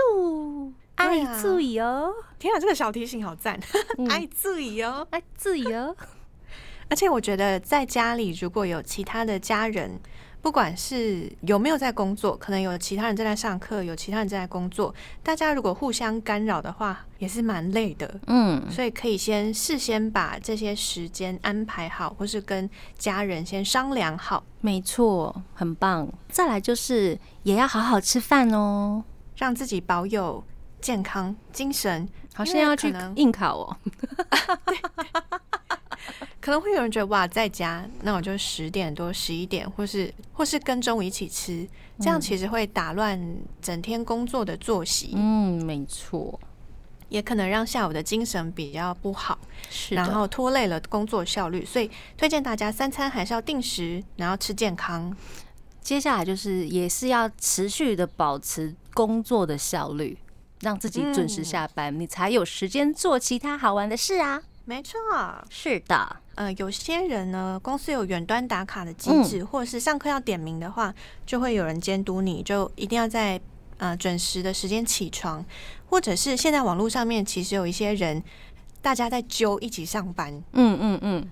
[0.99, 2.11] 爱注意哦！
[2.37, 3.59] 天啊，这个小提醒好赞！
[4.09, 5.95] 爱注意哦，爱注意哦。
[6.89, 9.99] 而且我觉得在家里如果有其他的家人。
[10.41, 18.21] 不管是有没有在工作，可能有其他人正在上课，有其他人正在工作，大家如果互相干扰的话，也是蛮累的。
[18.27, 24.41] 嗯，所以可以先事先把这些时间安排好，或是跟家人先商量好。
[24.61, 26.07] 没错，很棒。
[26.29, 29.03] 再来就是也要好好吃饭哦，
[29.35, 30.41] 让自己保有
[30.81, 32.07] 健康精神。
[32.33, 33.77] 好像要去应考哦。
[36.39, 41.67] 可能会有人觉得哇，在家那我就十点多、十一点，或是或是跟中午一起吃，
[41.99, 43.19] 这样其实会打乱
[43.61, 45.11] 整天工作的作息。
[45.15, 46.39] 嗯，没错，
[47.09, 49.37] 也可能让下午的精神比较不好，
[49.69, 51.65] 是然后拖累了工作效率。
[51.65, 55.13] 所以推荐大家三餐还是要定时，然后吃健康。
[55.81, 60.17] 接下来就是也是要持续的保持工作的效率，
[60.61, 64.41] 让自己准时下班，你才有时间做其他好玩的事啊。
[64.65, 64.99] 没错，
[65.49, 66.17] 是的。
[66.35, 70.93] 呃，有些人呢，公司有远端打卡的机制，或者是上课要点名的话，
[71.25, 73.41] 就会有人监督你，就一定要在
[73.77, 75.43] 呃准时的时间起床，
[75.87, 78.23] 或者是现在网络上面其实有一些人，
[78.81, 80.31] 大家在揪一起上班。
[80.53, 81.29] 嗯嗯嗯。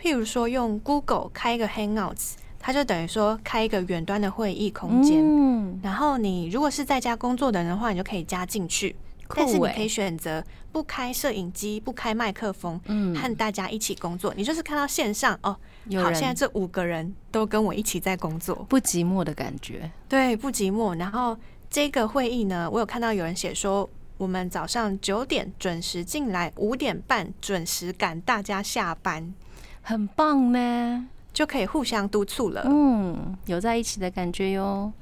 [0.00, 5.18] 譬如说用 Google 开一个 Hangouts，它就等于说开一个远端的会议空间。
[5.20, 5.80] 嗯。
[5.82, 8.94] 然后你如果是在家工作的人的话，你就可以加进去。
[9.34, 10.42] 但是你可以选择
[10.72, 14.32] 不开摄影机、不开麦克风，嗯，和大家一起工作。
[14.34, 15.54] 你就是看到线上哦，
[16.02, 19.90] 好，现在这五个人都跟我一起在工作，不寂寞的感觉。
[20.08, 20.98] 对，不寂寞。
[20.98, 21.36] 然后
[21.68, 29.34] 这个会议呢，我有看到有人写说，我们早上九点准时进来，五点半准时赶大家下班，
[29.82, 31.06] 很棒呢，
[31.38, 32.64] 就可以互相督促了。
[32.66, 34.92] 嗯，有在一起的感觉哟。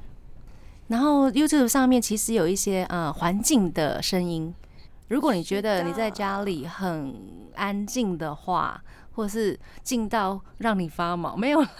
[0.89, 4.55] 然后 YouTube 上面其实有一些呃环境的声音，
[5.09, 7.17] 如果你觉得你在家里很
[7.55, 11.69] 安静的话，或是静到让你发毛，没有了。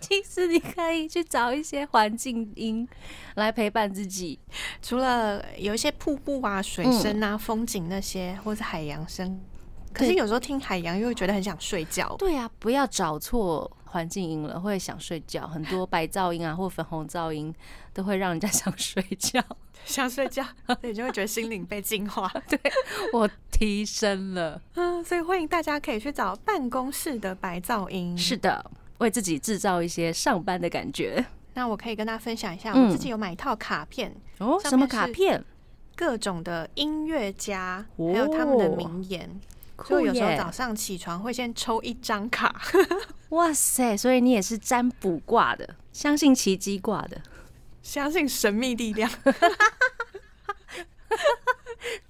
[0.00, 2.88] 其实你可以去找一些环境音
[3.36, 4.40] 来陪伴自己，
[4.82, 9.40] 除了有一些瀑布啊、水声啊、风景那些，或是海洋声。
[9.92, 12.14] 可是有时候听海洋又会觉得很想睡觉。
[12.18, 15.46] 对啊，不要找错环境音了，会想睡觉。
[15.46, 17.54] 很多白噪音啊，或粉红噪音
[17.92, 19.42] 都会让人家想睡觉，
[19.84, 20.44] 想睡觉，
[20.80, 22.32] 对，就会觉得心灵被净化。
[22.48, 22.58] 对
[23.12, 28.16] 我提升了，嗯，所以欢迎大家可以去找办公室的白噪音。
[28.16, 31.24] 是的，为自己制造一些上班的感觉。
[31.54, 35.44] 那我可以跟大家分享一下，我自己有买一套卡片哦，什么卡片？
[35.94, 39.28] 各种的音乐家，还有他们的名言。
[39.88, 42.60] 就有时候早上起床会先抽一张卡，
[43.30, 43.96] 哇塞！
[43.96, 47.20] 所以你也是占卜卦的，相信奇迹卦的，
[47.82, 49.10] 相信神秘力量。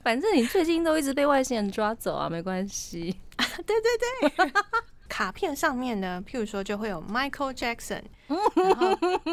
[0.03, 3.19] 反正你最近都一直被外星人抓走啊，没关系。
[3.67, 4.53] 对 对对，
[5.09, 8.91] 卡片上面呢，譬如说就会有 Michael Jackson，然后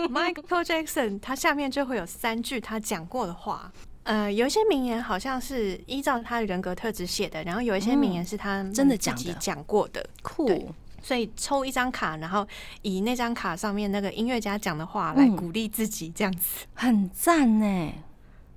[0.07, 3.71] Michael Jackson 他下面就会有三句他讲过的话。
[4.03, 10.73] 呃，有一些名言好像是依照他的人格特质写的，然后有一些名言是他真的讲讲过的，酷。
[11.01, 12.45] 所以抽一张卡，然后
[12.81, 17.93] 以那张卡上面那个音乐家讲的话来鼓励自己，这样子很赞呢。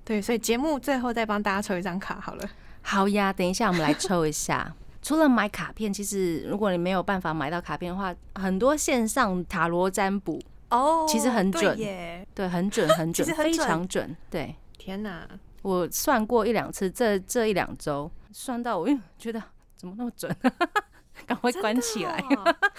[0.03, 2.49] 对，所以节目最后再帮大家抽一张卡好了。
[2.81, 4.75] 好呀，等一下我们来抽一下。
[5.01, 10.37] 除了买卡片，其实如果你没有办法买到卡片的话，很多线上塔罗占卜
[10.69, 14.53] 哦，其实很准耶，对，很准，很准，非常准，对。
[14.83, 15.25] 天哪！
[15.61, 18.85] 我算过一两次，这这一两周算到我，
[19.17, 19.41] 觉得
[19.77, 20.29] 怎么那么准？
[21.25, 22.21] 赶快关起来！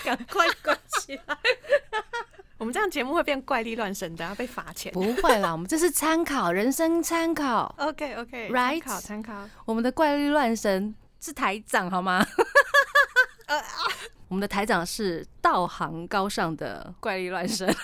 [0.04, 1.38] 赶快关起来！
[2.58, 4.92] 我们这样节目会变怪力乱神，等下被罚钱。
[4.92, 7.74] 不会啦，我们这是参考，人生参考。
[7.78, 9.48] OK OK，参考参考。
[9.64, 12.22] 我们的怪力乱神是台长好吗？
[14.28, 17.74] 我们的台长是道行高尚的怪力乱神。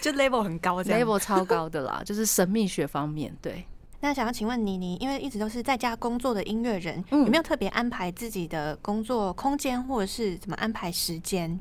[0.00, 3.36] 就 level 很高，level 超高的啦，就是神秘学方面。
[3.42, 3.64] 对，
[4.00, 11.60] 那想要请问妮妮，因为一直都是在家工作的音乐人，有没有特别安排自己的工作空间，或者是怎么安排时间？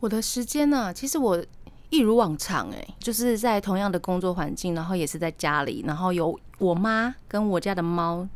[0.00, 1.44] 我的时间呢，其实我
[1.90, 8.26] 一如往常，哎，就是在同样的工作环境，然后也是在家里，然后有我妈跟我家的猫，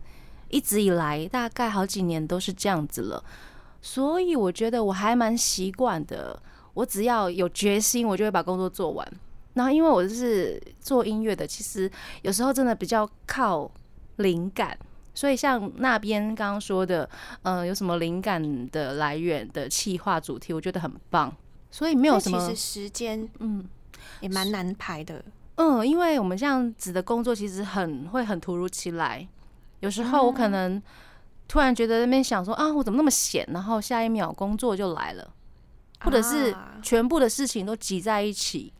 [0.49, 3.25] 一直以来大概好几年都是这样子了，
[3.81, 6.42] 所以我觉得我还蛮习惯的。
[6.79, 9.05] 我只要有决心，我就会把工作做完。
[9.55, 11.91] 然后，因为我就是做音乐的，其实
[12.23, 13.69] 有时候真的比较靠
[14.19, 14.79] 灵感。
[15.12, 17.11] 所以，像那边刚刚说的，
[17.43, 21.35] 嗯，有什么灵感的来源的企划主题，我觉得很棒。
[21.69, 23.67] 所以没有什么，其实时间，嗯，
[24.21, 25.21] 也蛮难排的。
[25.57, 29.27] 嗯，因为我们这样子的工作其实很会很突如其来。
[29.81, 30.81] 有时候我可能
[31.49, 33.45] 突然觉得那边想说啊，我怎么那么闲？
[33.53, 35.29] 然后下一秒工作就来了。
[36.03, 38.73] 或者是全部的事情都挤在一起，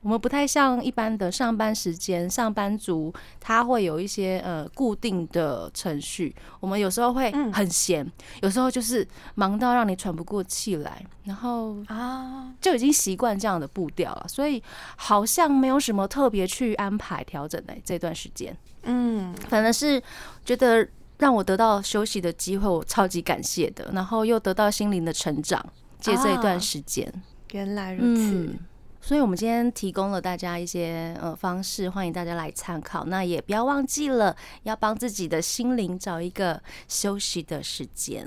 [0.00, 6.34] 我们不太像一般的上班时间，上班族他会有一些呃固定的程序。
[6.60, 8.10] 我们有时候会很闲，
[8.42, 12.52] 有时候就是忙到让你喘不过气来，然后啊。
[12.60, 14.62] 就已经习惯这样的步调了，所以
[14.96, 18.56] 好像没有什么特别去安排调整的这段时间。
[18.84, 20.00] 嗯，反正是
[20.44, 20.86] 觉得
[21.18, 25.64] 让我得到休息的机会，我超级感谢的，然后又得到心灵的成长。
[25.98, 27.12] 借这一段时间，
[27.52, 28.54] 原来如此，
[29.00, 33.04] 所以我们今天提供了大家一些呃方式，欢迎大家来参考。
[33.04, 38.26] 那也不要忘记了，要帮自己的心灵找一个休息的时间。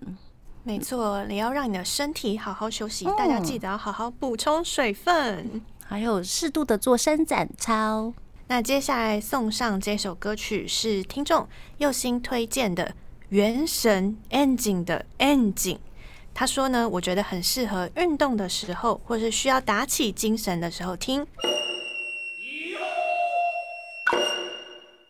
[0.64, 8.14] 没错，你要让你的身体好好休息，大家记得要好好补充水分，还有适度的做伸展操。
[8.48, 12.86] 那接下来送上这首歌曲是听众右心推荐的
[13.30, 15.80] 《原神 Engine》的 Engine。
[16.38, 21.26] 他说呢，我觉得很适合运动的时候，或是需要打起精神的时候听。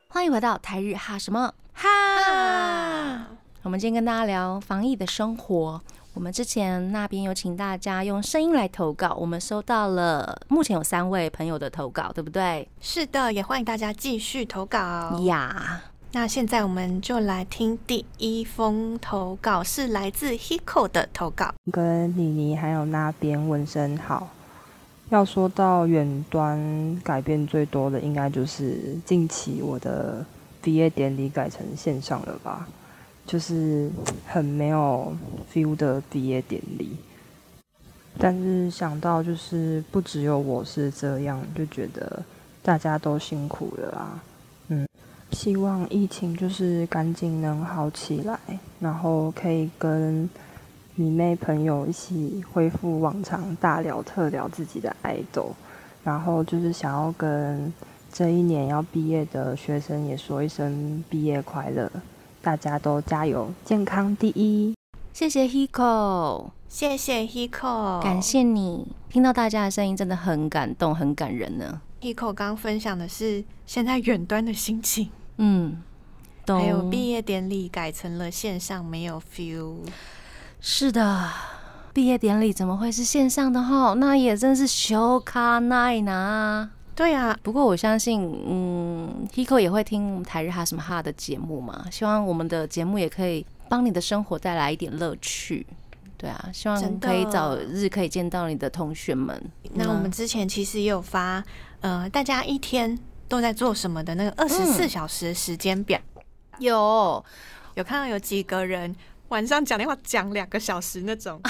[0.07, 3.25] 欢迎回到台日哈什么哈？
[3.63, 5.81] 我们今天跟大家聊防疫的生活。
[6.13, 12.69] 我们之前那边有请大家用声音来投稿，我们收到了目前有三位朋友的投稿，对不对？
[12.79, 15.81] 是的，也欢迎大家继续投稿呀。
[16.15, 21.53] 那现在我们就来听第一封投稿，是来自 Hiko 的投稿。
[21.73, 24.29] 跟妮妮还有那边问声好，
[25.09, 26.57] 要说到远端
[27.03, 30.25] 改变最多的，应该就是近期我的
[30.61, 32.65] 毕业典礼改成线上了吧，
[33.27, 33.91] 就是
[34.25, 35.13] 很没有
[35.53, 36.95] feel 的毕业典礼。
[38.17, 42.23] 但是想到就是不只有我是这样，就觉得
[42.63, 44.19] 大家都辛苦了啦。
[44.69, 44.87] 嗯，
[45.35, 48.39] 希望疫情就是赶紧能好起来，
[48.79, 50.29] 然后可以跟。
[50.97, 55.53] 迷妹朋友一起恢复往常大聊特聊自己的爱豆，
[56.05, 57.73] 然后就是想要跟
[58.09, 61.91] 这一年要毕业的学生也说一声毕业快乐，
[62.41, 64.73] 大家都加油，健康第一。
[65.11, 68.87] 谢谢 Hiko，谢谢 Hiko，感谢你。
[69.09, 71.81] 听到大家的声音真的很感动，很感人呢。
[71.99, 75.81] Hiko 刚分享的是现在远端的心情，嗯，
[76.47, 79.75] 还有毕业典礼改成了线上，没有 feel。
[80.61, 81.29] 是的，
[81.93, 83.93] 毕业典礼怎么会是线上的哈？
[83.93, 86.69] 那也真是羞卡奈呐。
[86.95, 91.85] 对啊，不过我相信，嗯，Hiko 也会听台日哈什么哈的节目嘛。
[91.91, 95.67] 希望我们的节目也可以帮你的生活带来一点乐趣。
[96.17, 99.39] 对啊，希望可以早日可以见到你的同学们。
[99.73, 101.43] 那我们之前其实也有发，
[101.81, 102.97] 呃，大家一天
[103.27, 105.99] 都在做什么的那个二十四小时时间表。
[106.59, 107.23] 有，
[107.75, 108.95] 有看到有几个人。
[109.29, 111.41] 晚上讲电话讲两个小时那种，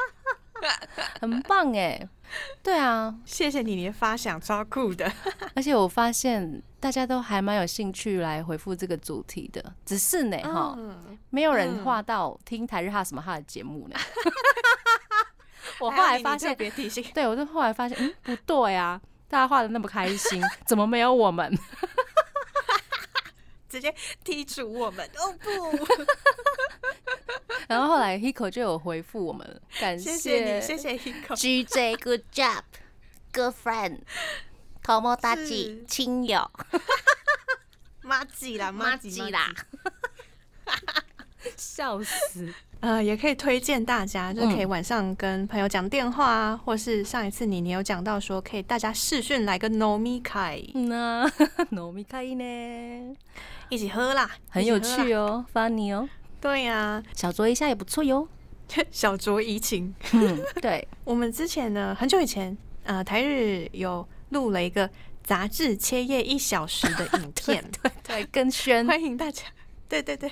[1.20, 2.06] 很棒哎！
[2.62, 5.10] 对啊，谢谢你，你的发想超酷的。
[5.56, 10.76] 而且我发现大家都还蛮有兴趣来回复这个主题的，只是呢哈，
[11.30, 13.96] 没有人画到听台日哈什么哈的节目呢。
[15.80, 19.00] 我后来发现，别提醒，对我就后来发现，嗯，不对啊，
[19.32, 21.50] 大家画的那么开心， 怎么没有我们？
[23.66, 23.90] 直接
[24.22, 25.48] 剔除我们哦不，
[27.66, 31.34] 然后后来 Hiko 就有回复我们，感谢谢你，谢谢 Hiko。
[31.34, 34.00] GJ Good Job，Good Friend，
[34.82, 36.50] 头毛大吉亲友，
[38.02, 39.50] 妈吉啦妈吉啦，
[41.74, 42.52] 笑死。
[42.80, 51.22] 呃，也可以推荐大家，就可以晚上跟朋友讲电话啊，或是上一次你你有讲到说，可以大家视讯来个 No Mi Kai，那
[51.70, 53.16] No Mi Kai 呢？
[53.70, 56.06] 一起喝啦，很有趣哦，funny 哦。
[56.40, 58.28] 对呀，小酌一下也不错哟，
[58.90, 59.94] 小酌怡情。
[60.12, 60.86] 嗯，对。
[61.04, 64.90] 我们之前呢，很久以前，呃，台日有录了一个
[65.22, 69.44] 杂志切页一小时的影片，对对，跟宣欢迎大家，
[69.88, 70.30] 对对对。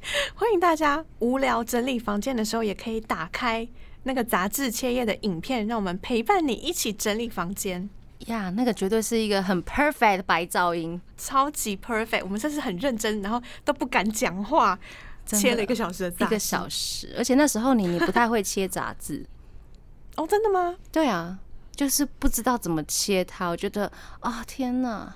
[0.34, 3.66] 欢迎大家无聊整理房间的时候，也可以打开
[4.04, 7.88] 那个杂志切页的影片，让我们陪伴你一起整理房间
[8.26, 8.50] 呀。
[8.50, 12.22] 那个绝对是一个很 perfect 的白噪音，超级 perfect。
[12.22, 14.78] 我们这是很认真，然后都不敢讲话，
[15.26, 17.14] 切了一个小时的一个小时。
[17.18, 19.26] 而且那时候你你不太会切杂志
[20.16, 20.76] 哦，真的吗？
[20.90, 21.38] 对啊，
[21.74, 23.48] 就是不知道怎么切它。
[23.48, 23.90] 我觉得
[24.20, 25.14] 啊，天哪！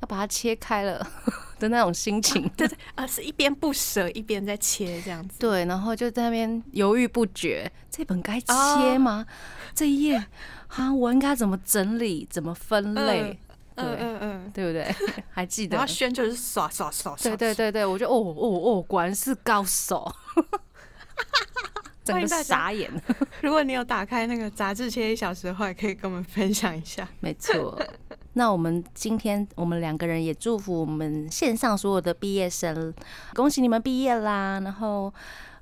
[0.00, 1.06] 要把它切开了
[1.58, 9.26] 的那种心情，对对，啊，是一边不舍一边在切这样子，对，然后就在那边犹豫不决，这本该切吗？
[9.74, 10.24] 这一页
[10.68, 13.38] 啊，我应该怎么整理，怎么分类？
[13.76, 14.94] 对，嗯嗯，对不对？
[15.30, 15.76] 还记得？
[15.76, 20.10] 然后宣就是刷刷刷刷，对对对对，我觉得哦哦哦，果然是高手，
[22.04, 22.90] 整个傻眼。
[23.42, 27.08] 如果你有打开那个杂志切一小时的话，也可以跟我们分享一下。
[27.20, 27.78] 没错。
[28.34, 32.94] 那我们今天我们两个人也祝福我们线上所有的毕业生，
[33.34, 34.60] 恭喜你们毕业啦！
[34.62, 35.12] 然后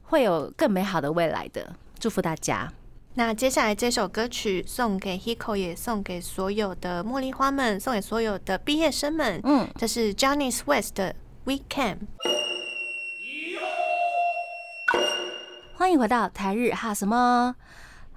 [0.02, 2.70] 会有更美好的未来的，祝福大家。
[3.14, 9.40] 那接下来这首歌曲送给 Hiko，也送给所有的茉莉花们，送给所有的毕业生们。
[9.42, 12.06] 嗯，这是 Johnny West 的 We Can。
[15.74, 17.56] 欢迎回到台日哈什么？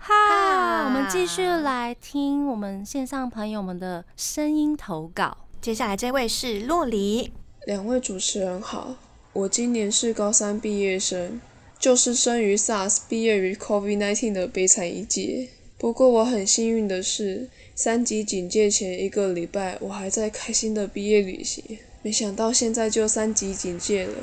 [0.04, 5.38] 哈，我们继续来听我们线上朋友们的声音投稿。
[5.62, 7.32] 接下来这位是洛黎，
[7.68, 8.96] 两位主持人好，
[9.32, 11.40] 我今年是高三毕业生，
[11.78, 15.50] 就是生于 SARS、毕业于 COVID-19 的悲惨一届。
[15.78, 21.78] 不过我很幸运的是，三级警戒前一个礼拜，我还在开心的毕业旅行。
[22.02, 24.14] 没想到现在就三级警戒了。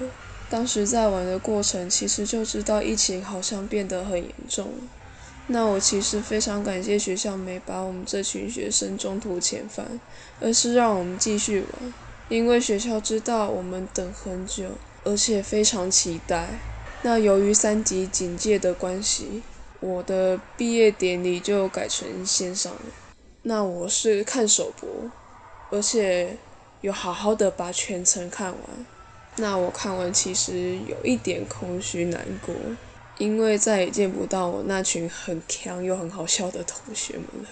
[0.51, 4.67] 当时在玩的过程，其实就知道疫情好像变得很严重。
[5.51, 9.99] 那我其实非常感谢学校没把我们这群学生中途遣返，
[10.41, 11.95] 而是让我们继续玩，
[12.29, 14.73] 因为学校知道我们等很久，
[15.05, 16.51] 而且非常期待。
[17.03, 19.43] 那由于三级警戒的关系，
[19.81, 22.81] 我的毕业典礼就改成线上了。
[23.43, 24.89] 那我是看首播，
[25.71, 26.37] 而且
[26.83, 28.87] 有好好的把全程看完。
[29.37, 32.55] 那我看完其实有一点空虚难过。
[33.19, 37.49] 因为再也见不到我那群很强又很好笑的同学们了。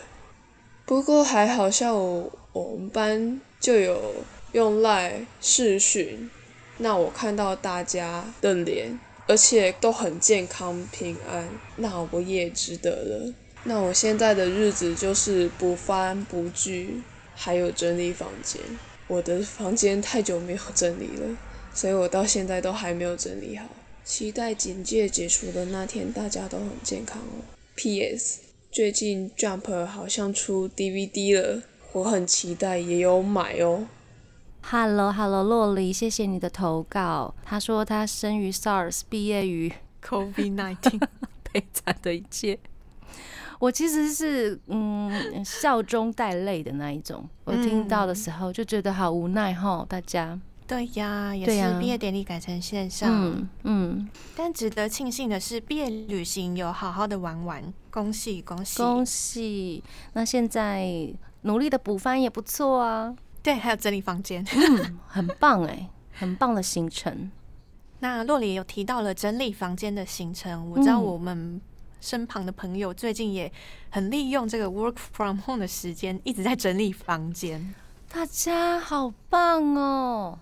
[0.85, 4.15] 不过还好像我我们班就有
[4.53, 6.31] 用赖视讯，
[6.79, 13.35] 那我看到大家的脸，而且都很健康平安，那我也值得了。
[13.65, 17.03] 那我现在的日子就是不翻不聚，
[17.35, 18.61] 还有整理房间。
[19.09, 21.37] 我的房间太久没有整理了，
[21.75, 23.67] 所以我到现在都还没有整理好。
[24.07, 27.43] 期待警戒解除的那天，大家都很健康哦。
[27.75, 28.41] P.S.
[28.71, 33.89] 最近 Jump 好像出 DVD 了，我很期待，也有买哦。
[34.63, 37.35] Hello Hello，洛黎，谢谢你的投稿。
[37.45, 39.73] 他说他生于 SARS，毕业于
[40.05, 41.01] COVID-19，
[41.53, 42.61] 悲惨的一切。
[43.59, 50.39] 我其实是嗯笑中带泪的那一种，我听到的时候就觉得好无奈哈，大家。
[50.67, 54.11] 对呀，也是毕业典礼改成线上，嗯嗯。
[54.37, 59.83] 但值得庆幸的是，毕业旅行有好好的玩玩，恭喜恭喜恭喜！
[60.15, 63.15] 那现在努力的补翻也不错啊。
[63.43, 67.31] 对，还有整理房间，嗯，很棒哎， 很棒的行程。
[68.01, 71.61] 那洛里有提到了整理房间的行程，我知道我们。
[71.99, 73.51] 身旁的朋友最近也
[73.91, 77.75] 很利用这个 work from home 的时间，一直在整理房间。
[78.13, 80.39] 大家好棒哦！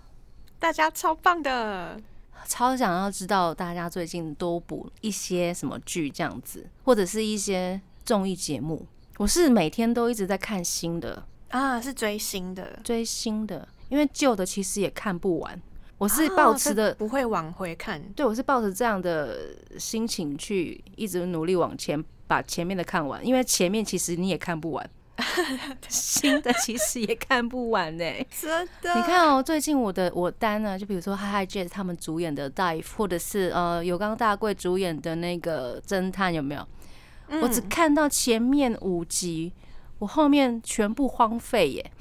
[0.59, 1.99] 大家超棒的，
[2.47, 8.85] 超想要知道大家最近都补一些什么剧这样子，或者是一些综艺节目。
[9.17, 11.23] 我是每天都一直在看新的。
[11.49, 15.61] 啊，是追新的，追新的，因为旧的其实也看不完。
[15.97, 24.89] 我是抱持的不会往回看，对我是抱着这样的心情去一直努力往前把前面的看完，因为前面其实你也看不完，
[25.87, 28.03] 新的其实也看不完呢。
[28.41, 36.67] 真的，你看哦，最近我的我单呢，就比如说 Hi Hi Jazz 他们主演的 Dive，或者是呃有刚大贵主演的那个侦探有没有？
[37.41, 39.53] 我只看到前面五集，
[39.99, 41.91] 我后面全部荒废耶。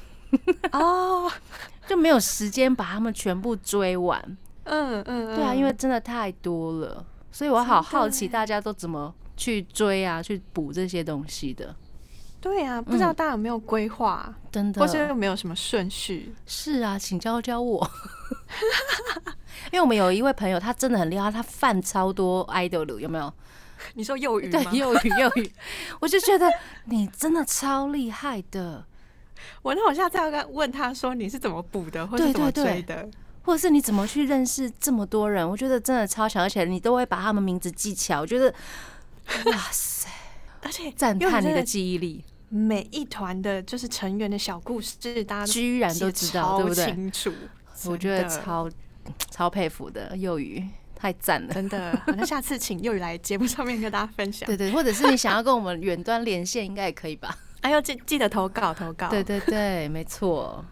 [0.73, 1.31] 哦。
[1.87, 4.19] 就没有时间把他们全部追完，
[4.65, 11.77] 嗯嗯，对啊，因为真的太多了，所以我好好奇大家都怎么去追啊，去补这些东西的。
[12.45, 16.35] 对啊，不知道大家有没有规划，真的，或是有没有什么顺序？
[16.45, 17.91] 是啊，请教教我。
[19.73, 23.33] 因为我们有一位朋友，他真的很厉害，他饭超多 idol，有没有？
[23.95, 24.63] 你说幼鱼吗？
[24.63, 25.51] 对，幼鱼幼鱼，
[26.01, 26.47] 我就觉得
[26.85, 28.85] 你真的超厉害的。
[29.63, 33.09] 我那我下次要跟问他说你是怎么补的，或者怎么追的，
[33.45, 35.49] 或者是你怎么去认识这么多人？
[35.49, 38.21] 我觉得真的超强，而且你都会把他们名字记起来。
[38.21, 38.53] 我觉得，
[39.47, 40.11] 哇塞！
[40.63, 46.85] 而且赞叹你的记忆力，每一团的就是成员的小故事，大家居然都知道，对不对？
[46.87, 47.33] 清楚，
[47.87, 48.71] 我觉得超
[49.31, 50.65] 超佩服的，幼鱼
[50.95, 51.99] 太赞了，真的。
[52.07, 57.37] 那下次请幼鱼来节目上面跟大家分享，对对，或者是你想要跟我们远端连线，应该也可以吧？
[57.63, 60.65] 哎呦记记得投稿投稿，对对对，没错。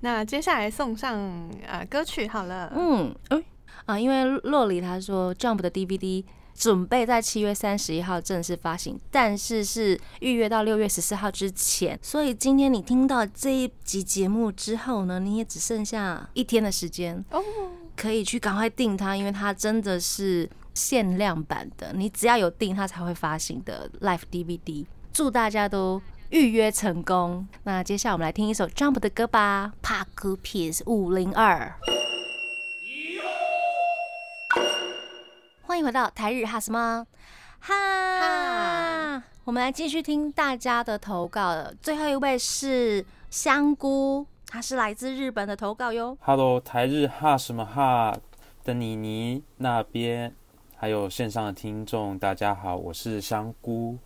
[0.00, 3.42] 那接下来送上呃歌曲好了，嗯，哎
[3.86, 6.24] 啊，因为洛里他说 Jump 的 DVD
[6.56, 17.42] 准备在七月三十一号正式发行，但是是预约到六月十四号之前，所以今天你听到这一集节目之后呢，你也只剩下一天的时间哦，
[17.94, 24.86] 可以去赶快订它，因为它真的是限量版的，你只要有订它才会发行的 Live DVD。
[25.12, 26.00] 祝大家都。
[26.30, 29.72] 预约成功，那接下来我们来听一首 Jump 的歌吧。
[29.80, 31.72] Park Piece 五零二，
[35.66, 37.04] 欢迎回到台日哈什么
[37.58, 41.56] 哈，我们来继续听大家的投稿。
[41.82, 46.16] 最后一位是香菇，他是来自日本的投稿哟。
[46.20, 48.16] Hello，台日哈什么哈
[48.62, 50.32] 的妮妮那边，
[50.76, 53.98] 还有线上的听众，大家好，我是香菇。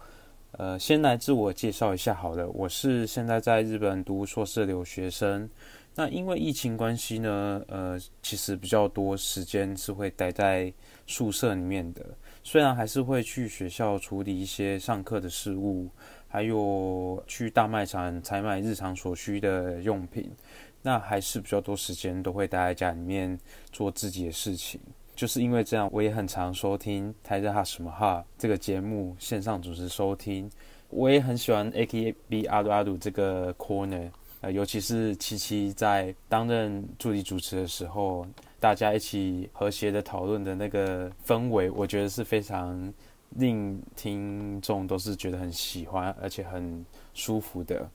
[0.52, 5.46] 呃，先来自我介绍一下好了，我是现在在日本读硕士留学生。
[5.94, 10.72] 那因为疫情关系呢，呃，其实比较多时间是会待在
[11.10, 12.06] 宿舍里面的。
[12.42, 15.90] 虽然还是会去学校处理一些上课的事务，
[16.28, 20.30] 还有去大卖场采买日常所需的用品，
[20.80, 23.38] 那还是比较多时间都会待在家里面
[23.72, 24.80] 做自己的事情。
[25.14, 30.50] 就是因为这样，我也很常收听《台日哈什么哈》这个节目线上主持收听。
[30.88, 38.26] 我也很喜欢 A K B 阿鲁阿鲁这个 corner，呃，尤其是七七在担任助理主持的时候，
[38.60, 42.92] 大家一起和谐的讨论的那个氛围，我觉得是非常
[43.30, 46.84] 令听众都是觉得很喜欢，而且很
[47.14, 47.90] 舒服的。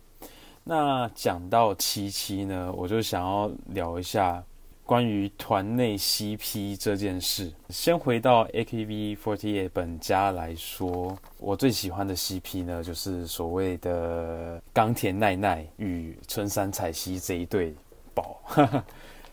[0.63, 4.43] 那讲到七七呢，我就想要聊一下。
[4.87, 7.51] 关于团内 CP 这件事。
[7.69, 17.73] 先回到 AKB48 本家来说，我最喜欢的 CP 呢，就是所谓的冈田奈奈与春山彩希这一对
[18.13, 18.39] 宝。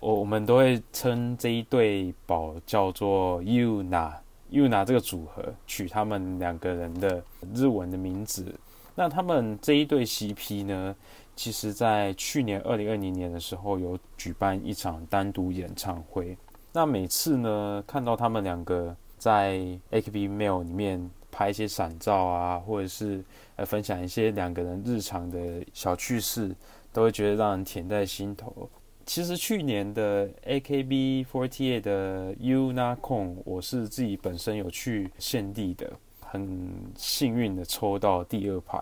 [0.02, 4.14] 我我们都会称这一对宝叫做 Yuna。
[4.50, 7.22] Yuna 这个组合取他们两个人的
[7.54, 8.52] 日文的名字。
[8.96, 10.94] 那他们这一对 CP 呢，
[11.36, 16.36] 其实在去年二零二零年的时候有举办一场单独演唱会。
[16.72, 19.60] 那每次呢，看到他们两个在
[19.92, 23.24] AKB Mail 里面拍一些闪照啊，或者是
[23.54, 26.52] 呃分享一些两个人日常的小趣事，
[26.92, 28.68] 都会觉得让人甜在心头。
[29.04, 38.78] 其实去年的 AKB48 的 UNACON，我是自己本身有去献地的，很幸运的抽到第二排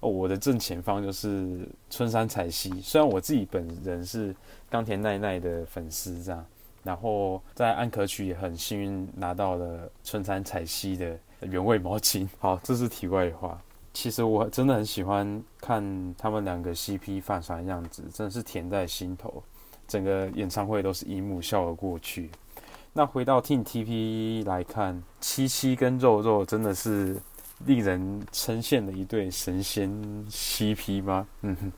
[0.00, 0.08] 哦。
[0.08, 4.34] 我的正前方就是春山彩希，虽然我自己本人是
[4.70, 6.46] 冈田奈奈的粉丝，这样，
[6.82, 12.28] 然后在安可曲也很幸运拿到了春山彩希的原味毛巾。
[12.38, 13.60] 好，这是题外话。
[13.92, 19.42] 其实我真的很喜欢看他们两个 CP 放闪的样子，真的是甜在心头。
[19.86, 22.30] 整个演唱会都是一幕笑而过去。
[22.92, 27.20] 那回到 Team TP 来看，七七跟肉肉真的是
[27.66, 29.90] 令人称羡的一对神仙
[30.30, 31.26] CP 吗？
[31.42, 31.72] 嗯哼，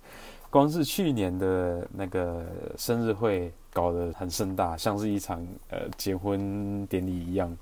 [0.50, 2.46] 光是去年的那个
[2.76, 7.56] 生日会搞得很盛大，像是一场呃结婚典礼一样。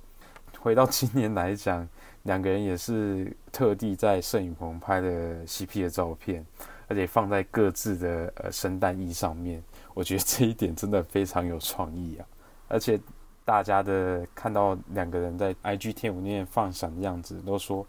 [0.58, 1.86] 回到今年来讲，
[2.22, 6.44] 两个人也是特地在摄影棚拍的 CP 的照片，
[6.88, 9.62] 而且放在各自的呃圣诞衣上面。
[9.94, 12.26] 我觉得这一点真的非常有创意啊！
[12.68, 13.00] 而且
[13.44, 17.86] 大家的看到两个人在 IG 天舞面放闪的样子，都说：“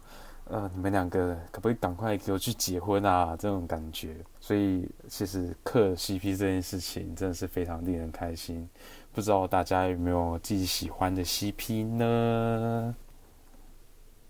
[0.48, 4.16] 呃，你们两个可不可以赶快给我去结婚啊？”这种感觉。
[4.40, 8.68] 所以其实磕 CP 这件事情真的是非常令人开心。
[9.12, 12.94] 不知道大家有没有自己喜欢的 CP 呢？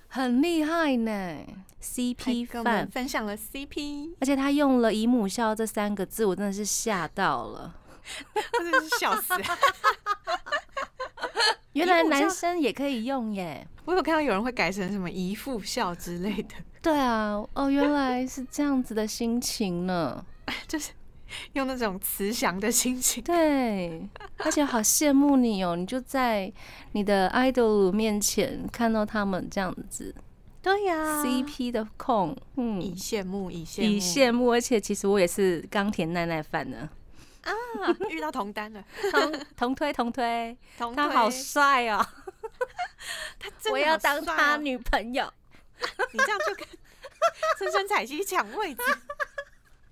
[0.09, 1.37] 很厉害呢
[1.83, 7.75] ，CP 饭分享了 CP，而且他用了“姨母笑”这三个字，我真的是吓到了，
[8.59, 9.35] 我真的是笑死。
[11.73, 13.67] 原来男生也可以用耶！
[13.85, 16.55] 我有看到有人会改成什么“姨父笑”之类的。
[16.81, 20.25] 对啊，哦，原来是这样子的心情呢，
[20.67, 20.93] 就是。
[21.55, 24.09] 用那种慈祥的心情，对，
[24.39, 25.77] 而且好羡慕你哦！
[25.77, 26.53] 你就在
[26.93, 30.15] 你的 idol 面前看到他们这样子，
[30.63, 34.53] 对呀，CP 的控，嗯，以羡慕，以羡，以羡慕。
[34.53, 36.89] 而且其实我也是冈田奈奈 fan 呢，
[37.43, 37.51] 啊，
[38.11, 42.07] 遇到同单了， 同同推同推同，他好帅哦，
[43.39, 45.33] 他我要当他女朋友，
[46.13, 46.67] 你这样就跟
[47.59, 48.83] 深深彩希抢位置。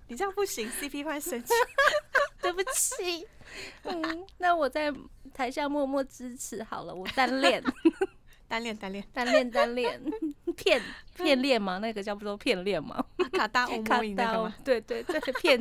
[0.08, 1.52] 你这样不行，CP 会生气。
[2.40, 3.26] 对不起，
[3.84, 4.92] 嗯，那我在
[5.32, 7.62] 台下默默支持好了，我单练，
[8.46, 10.00] 单练，单练，单练， 单练，
[10.54, 10.82] 骗
[11.16, 11.78] 骗练吗？
[11.78, 13.02] 那个叫不做片练吗？
[13.32, 14.54] 卡达欧摩伊那个吗？
[14.62, 15.58] 对对对，骗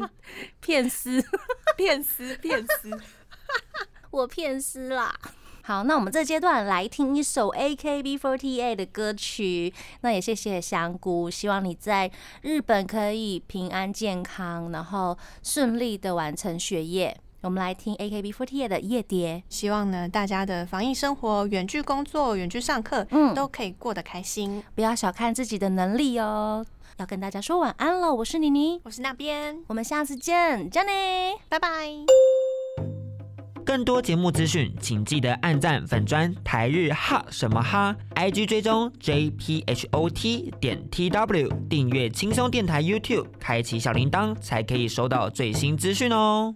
[0.59, 1.23] 骗丝，
[1.77, 2.91] 骗丝，骗丝，
[4.11, 5.17] 我骗丝啦。
[5.66, 9.74] 好，那我们这阶段来听一首 AKB48 的歌曲。
[10.01, 12.11] 那也谢谢香菇，希望你在
[12.41, 17.18] 日本可以平安健康，然后顺利的完成学业。
[17.39, 19.41] 我们来听 AKB48 的夜蝶。
[19.47, 24.61] 希望呢，大家的防疫生活、远距工作、远距上课，嗯，都可以过得开心。
[24.76, 26.66] 不要小看自己的能力哦。
[26.97, 31.70] 要跟大家说晚安了，我是妮妮，我是那边，我们下次见，Jenny，拜拜。
[33.64, 46.55] 更多节目资讯，请记得按赞、粉砖、台日哈什么哈，IG 追踪 JPHOT 点 TW，订阅轻松电台 YouTube，开启小铃铛才可以收到最新资讯哦。